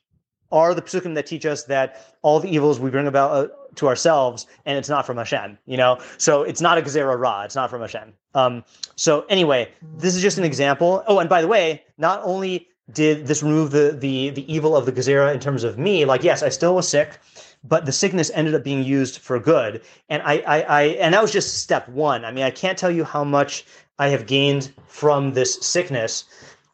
are 0.51 0.73
the 0.73 0.81
psukim 0.81 1.15
that 1.15 1.25
teach 1.25 1.45
us 1.45 1.63
that 1.63 2.15
all 2.21 2.39
the 2.39 2.49
evils 2.49 2.79
we 2.79 2.89
bring 2.89 3.07
about 3.07 3.31
uh, 3.31 3.47
to 3.75 3.87
ourselves, 3.87 4.47
and 4.65 4.77
it's 4.77 4.89
not 4.89 5.05
from 5.05 5.17
Hashem, 5.17 5.57
you 5.65 5.77
know? 5.77 5.99
So 6.17 6.43
it's 6.43 6.61
not 6.61 6.77
a 6.77 6.81
Gezerah 6.81 7.19
Ra, 7.19 7.43
it's 7.43 7.55
not 7.55 7.69
from 7.69 7.81
Hashem. 7.81 8.13
Um, 8.33 8.63
so 8.95 9.25
anyway, 9.29 9.71
this 9.97 10.15
is 10.15 10.21
just 10.21 10.37
an 10.37 10.43
example. 10.43 11.03
Oh, 11.07 11.19
and 11.19 11.29
by 11.29 11.41
the 11.41 11.47
way, 11.47 11.83
not 11.97 12.21
only 12.23 12.67
did 12.91 13.27
this 13.27 13.41
remove 13.41 13.71
the 13.71 13.95
the 13.99 14.29
the 14.29 14.53
evil 14.53 14.75
of 14.75 14.85
the 14.85 14.91
Gezerah 14.91 15.33
in 15.33 15.39
terms 15.39 15.63
of 15.63 15.77
me, 15.77 16.05
like 16.05 16.23
yes, 16.23 16.43
I 16.43 16.49
still 16.49 16.75
was 16.75 16.87
sick, 16.87 17.19
but 17.63 17.85
the 17.85 17.91
sickness 17.91 18.31
ended 18.33 18.53
up 18.53 18.63
being 18.63 18.83
used 18.83 19.19
for 19.19 19.39
good. 19.39 19.81
And 20.09 20.21
I, 20.23 20.37
I, 20.39 20.61
I 20.61 20.81
and 20.83 21.13
that 21.13 21.21
was 21.21 21.31
just 21.31 21.59
step 21.59 21.89
one. 21.89 22.25
I 22.25 22.31
mean, 22.31 22.43
I 22.43 22.51
can't 22.51 22.77
tell 22.77 22.91
you 22.91 23.03
how 23.03 23.23
much 23.23 23.65
I 23.97 24.09
have 24.09 24.27
gained 24.27 24.71
from 24.87 25.33
this 25.33 25.55
sickness. 25.65 26.25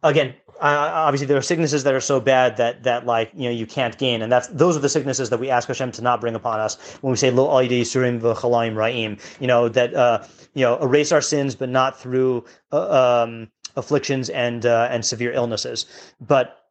Again, 0.04 0.34
uh, 0.60 0.92
obviously 0.94 1.26
there 1.26 1.38
are 1.38 1.42
sicknesses 1.42 1.84
that 1.84 1.94
are 1.94 2.02
so 2.02 2.20
bad 2.20 2.58
that 2.58 2.84
that 2.84 3.06
like 3.06 3.32
you 3.34 3.44
know 3.44 3.50
you 3.50 3.66
can't 3.66 3.98
gain, 3.98 4.22
and 4.22 4.32
that's 4.32 4.48
those 4.48 4.76
are 4.76 4.80
the 4.80 4.90
sicknesses 4.90 5.30
that 5.30 5.40
we 5.40 5.50
ask 5.50 5.68
Hashem 5.68 5.92
to 5.94 6.02
not 6.02 6.22
bring 6.22 6.36
upon 6.36 6.60
us 6.60 6.78
when 7.02 7.12
we 7.12 7.18
say 7.18 7.32
lo 7.32 7.48
surim 7.48 8.20
v'chalayim 8.20 8.74
ra'im. 8.74 9.20
You 9.40 9.48
know 9.48 9.70
that 9.70 9.94
uh, 9.96 10.24
you 10.54 10.64
know 10.66 10.78
erase 10.82 11.12
our 11.12 11.22
sins, 11.22 11.56
but 11.56 11.70
not 11.70 12.00
through 12.00 12.46
uh, 12.72 13.24
um, 13.24 13.50
afflictions 13.76 14.30
and 14.30 14.66
uh, 14.66 14.88
and 14.92 15.06
severe 15.06 15.32
illnesses. 15.32 15.86
But 16.20 16.66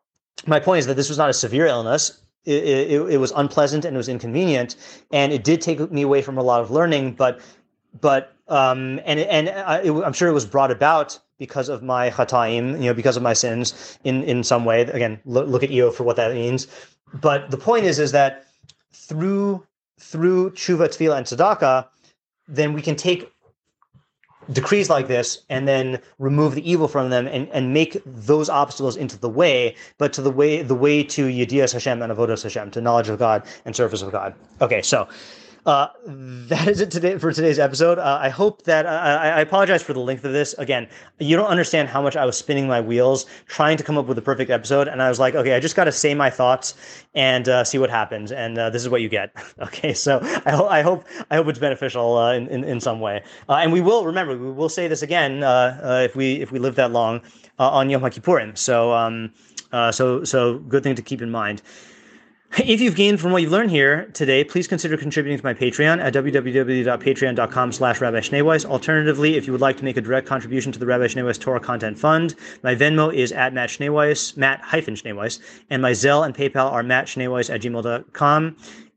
my 0.46 0.60
point 0.60 0.80
is 0.80 0.86
that 0.86 0.94
this 0.94 1.08
was 1.08 1.18
not 1.18 1.30
a 1.30 1.34
severe 1.34 1.66
illness. 1.66 2.20
It, 2.44 2.64
it, 2.64 3.00
it 3.10 3.16
was 3.18 3.32
unpleasant 3.32 3.84
and 3.84 3.94
it 3.94 3.98
was 3.98 4.08
inconvenient, 4.08 4.76
and 5.10 5.32
it 5.32 5.44
did 5.44 5.60
take 5.60 5.90
me 5.90 6.02
away 6.02 6.22
from 6.22 6.38
a 6.38 6.42
lot 6.42 6.60
of 6.60 6.70
learning. 6.70 7.12
But 7.12 7.40
but 8.00 8.34
um, 8.48 9.00
and 9.04 9.20
and 9.20 9.48
I, 9.50 9.80
I'm 9.82 10.12
sure 10.12 10.28
it 10.28 10.32
was 10.32 10.46
brought 10.46 10.70
about 10.70 11.18
because 11.38 11.68
of 11.68 11.82
my 11.82 12.10
chataim, 12.10 12.72
you 12.74 12.86
know, 12.86 12.94
because 12.94 13.16
of 13.16 13.22
my 13.22 13.32
sins 13.32 13.98
in 14.04 14.22
in 14.24 14.42
some 14.42 14.64
way. 14.64 14.82
Again, 14.82 15.20
look, 15.24 15.48
look 15.48 15.62
at 15.62 15.70
Eo 15.70 15.90
for 15.90 16.04
what 16.04 16.16
that 16.16 16.32
means. 16.34 16.66
But 17.14 17.50
the 17.50 17.58
point 17.58 17.84
is, 17.84 17.98
is 17.98 18.12
that 18.12 18.46
through 18.92 19.66
through 19.98 20.50
tshuva, 20.52 20.88
tefillah, 20.88 21.18
and 21.18 21.26
tzedakah, 21.26 21.86
then 22.48 22.72
we 22.72 22.82
can 22.82 22.96
take 22.96 23.30
decrees 24.52 24.90
like 24.90 25.06
this 25.06 25.42
and 25.48 25.68
then 25.68 26.00
remove 26.18 26.54
the 26.54 26.70
evil 26.70 26.88
from 26.88 27.10
them 27.10 27.26
and, 27.26 27.48
and 27.50 27.72
make 27.72 28.00
those 28.04 28.48
obstacles 28.48 28.96
into 28.96 29.18
the 29.18 29.28
way, 29.28 29.76
but 29.98 30.12
to 30.14 30.22
the 30.22 30.30
way 30.30 30.62
the 30.62 30.74
way 30.74 31.02
to 31.02 31.26
Yedias 31.26 31.72
Hashem 31.72 32.02
and 32.02 32.12
Avodas 32.12 32.42
Hashem, 32.42 32.70
to 32.72 32.80
knowledge 32.80 33.08
of 33.08 33.18
God 33.18 33.42
and 33.64 33.74
service 33.76 34.02
of 34.02 34.12
God. 34.12 34.34
Okay, 34.60 34.82
so 34.82 35.08
uh, 35.66 35.88
that 36.06 36.68
is 36.68 36.80
it 36.80 36.90
today 36.90 37.18
for 37.18 37.32
today's 37.32 37.58
episode. 37.58 37.98
Uh, 37.98 38.18
I 38.20 38.28
hope 38.30 38.62
that 38.62 38.86
uh, 38.86 38.88
I, 38.88 39.28
I, 39.28 39.40
apologize 39.40 39.82
for 39.82 39.92
the 39.92 40.00
length 40.00 40.24
of 40.24 40.32
this. 40.32 40.54
Again, 40.54 40.88
you 41.18 41.36
don't 41.36 41.48
understand 41.48 41.88
how 41.88 42.00
much 42.00 42.16
I 42.16 42.24
was 42.24 42.36
spinning 42.36 42.66
my 42.66 42.80
wheels 42.80 43.26
trying 43.46 43.76
to 43.76 43.84
come 43.84 43.98
up 43.98 44.06
with 44.06 44.16
the 44.16 44.22
perfect 44.22 44.50
episode, 44.50 44.88
and 44.88 45.02
I 45.02 45.08
was 45.08 45.18
like, 45.18 45.34
okay, 45.34 45.54
I 45.54 45.60
just 45.60 45.76
got 45.76 45.84
to 45.84 45.92
say 45.92 46.14
my 46.14 46.30
thoughts 46.30 46.74
and 47.14 47.48
uh, 47.48 47.62
see 47.64 47.78
what 47.78 47.90
happens, 47.90 48.32
and 48.32 48.56
uh, 48.56 48.70
this 48.70 48.82
is 48.82 48.88
what 48.88 49.02
you 49.02 49.08
get. 49.08 49.34
okay, 49.60 49.92
so 49.92 50.20
I, 50.46 50.78
I, 50.78 50.82
hope 50.82 51.04
I 51.30 51.36
hope 51.36 51.48
it's 51.48 51.58
beneficial 51.58 52.16
uh, 52.16 52.32
in, 52.32 52.48
in, 52.48 52.64
in 52.64 52.80
some 52.80 53.00
way, 53.00 53.22
and 53.48 53.72
we 53.72 53.82
will 53.82 54.06
remember 54.06 54.36
we 54.38 54.50
will 54.50 54.70
say 54.70 54.88
this 54.88 55.02
again 55.02 55.42
if 56.04 56.16
we 56.16 56.40
if 56.40 56.52
we 56.52 56.58
live 56.58 56.74
that 56.76 56.90
long 56.90 57.20
on 57.58 57.90
Yom 57.90 58.02
Kippurim. 58.02 58.56
So 58.56 58.92
um, 58.92 59.32
so 59.92 60.24
so 60.24 60.58
good 60.60 60.82
thing 60.82 60.94
to 60.94 61.02
keep 61.02 61.20
in 61.20 61.30
mind. 61.30 61.60
If 62.58 62.80
you've 62.80 62.96
gained 62.96 63.20
from 63.20 63.30
what 63.30 63.42
you've 63.42 63.52
learned 63.52 63.70
here 63.70 64.06
today, 64.12 64.42
please 64.42 64.66
consider 64.66 64.96
contributing 64.96 65.38
to 65.38 65.44
my 65.44 65.54
Patreon 65.54 66.02
at 66.02 66.12
www.patreon.com 66.12 67.72
slash 67.72 68.00
Rabbi 68.00 68.18
Schneeweiss. 68.18 68.64
Alternatively, 68.64 69.36
if 69.36 69.46
you 69.46 69.52
would 69.52 69.60
like 69.60 69.76
to 69.76 69.84
make 69.84 69.96
a 69.96 70.00
direct 70.00 70.26
contribution 70.26 70.72
to 70.72 70.78
the 70.78 70.84
Rabbi 70.84 71.04
Schneeweiss 71.04 71.40
Torah 71.40 71.60
Content 71.60 71.96
Fund, 71.96 72.34
my 72.64 72.74
Venmo 72.74 73.14
is 73.14 73.30
at 73.30 73.54
Matt 73.54 73.70
Schneeweiss, 73.70 74.36
Matt 74.36 74.60
hyphen 74.62 74.94
Schneeweiss, 74.94 75.38
and 75.70 75.80
my 75.80 75.92
Zelle 75.92 76.26
and 76.26 76.34
PayPal 76.34 76.72
are 76.72 76.82
mattschneeweiss 76.82 77.54
at 77.54 77.60
gmail.com. 77.60 78.56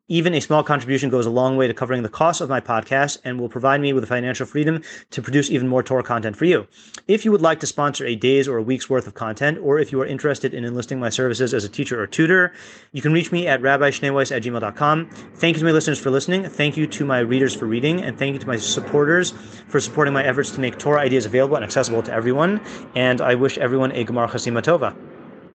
Even 0.10 0.34
a 0.34 0.42
small 0.42 0.64
contribution 0.64 1.10
goes 1.10 1.26
a 1.26 1.30
long 1.30 1.56
way 1.56 1.66
to 1.66 1.74
covering 1.74 2.04
the 2.04 2.10
cost 2.10 2.42
of 2.42 2.50
my 2.50 2.60
podcast 2.60 3.20
and 3.24 3.40
will 3.40 3.48
provide 3.48 3.80
me 3.80 3.94
with 3.94 4.04
the 4.04 4.08
financial 4.08 4.46
freedom 4.46 4.82
to 5.12 5.22
produce 5.22 5.50
even 5.50 5.70
more 5.70 5.82
Torah 5.82 6.04
content 6.04 6.36
for 6.36 6.44
you. 6.44 6.68
If 7.08 7.24
you 7.24 7.32
would 7.32 7.42
like 7.42 7.62
to 7.62 7.68
sponsor 7.68 8.06
a 8.06 8.14
day's 8.14 8.50
or 8.50 8.58
a 8.58 8.62
week's 8.62 8.90
worth 8.90 9.08
of 9.08 9.14
content, 9.14 9.60
or 9.60 9.80
if 9.80 9.94
you 9.94 10.02
are 10.02 10.06
interested 10.06 10.54
in 10.54 10.66
enlisting 10.66 11.00
my 11.00 11.08
services 11.08 11.54
as 11.54 11.64
a 11.64 11.70
teacher 11.70 12.02
or 12.04 12.06
tutor, 12.06 12.52
you 12.92 13.02
can 13.02 13.14
reach 13.14 13.32
me 13.32 13.48
at 13.48 13.62
rabbischneeweiss 13.62 14.36
at 14.36 14.44
gmail.com. 14.44 15.10
Thank 15.36 15.56
you 15.56 15.60
to 15.60 15.66
my 15.66 15.72
listeners 15.72 16.00
for 16.00 16.12
listening. 16.12 16.50
Thank 16.50 16.76
you 16.76 16.86
to 16.86 17.06
my 17.06 17.20
readers 17.20 17.56
for 17.56 17.66
reading. 17.66 18.02
And 18.02 18.20
thank 18.20 18.34
you 18.34 18.40
to 18.40 18.48
my 18.48 18.58
supporters 18.58 19.32
for 19.70 19.80
supporting 19.80 20.14
my 20.14 20.26
efforts 20.26 20.52
to 20.52 20.60
make 20.60 20.78
Torah 20.78 21.00
ideas 21.00 21.26
available 21.26 21.56
and 21.56 21.64
accessible 21.64 22.04
to 22.04 22.12
everyone. 22.12 22.60
And 22.94 23.22
I 23.22 23.36
wish 23.36 23.58
everyone 23.58 23.94
a 23.94 24.04
Gemar 24.04 24.30
Chasima 24.30 24.62
Tova. 24.62 25.13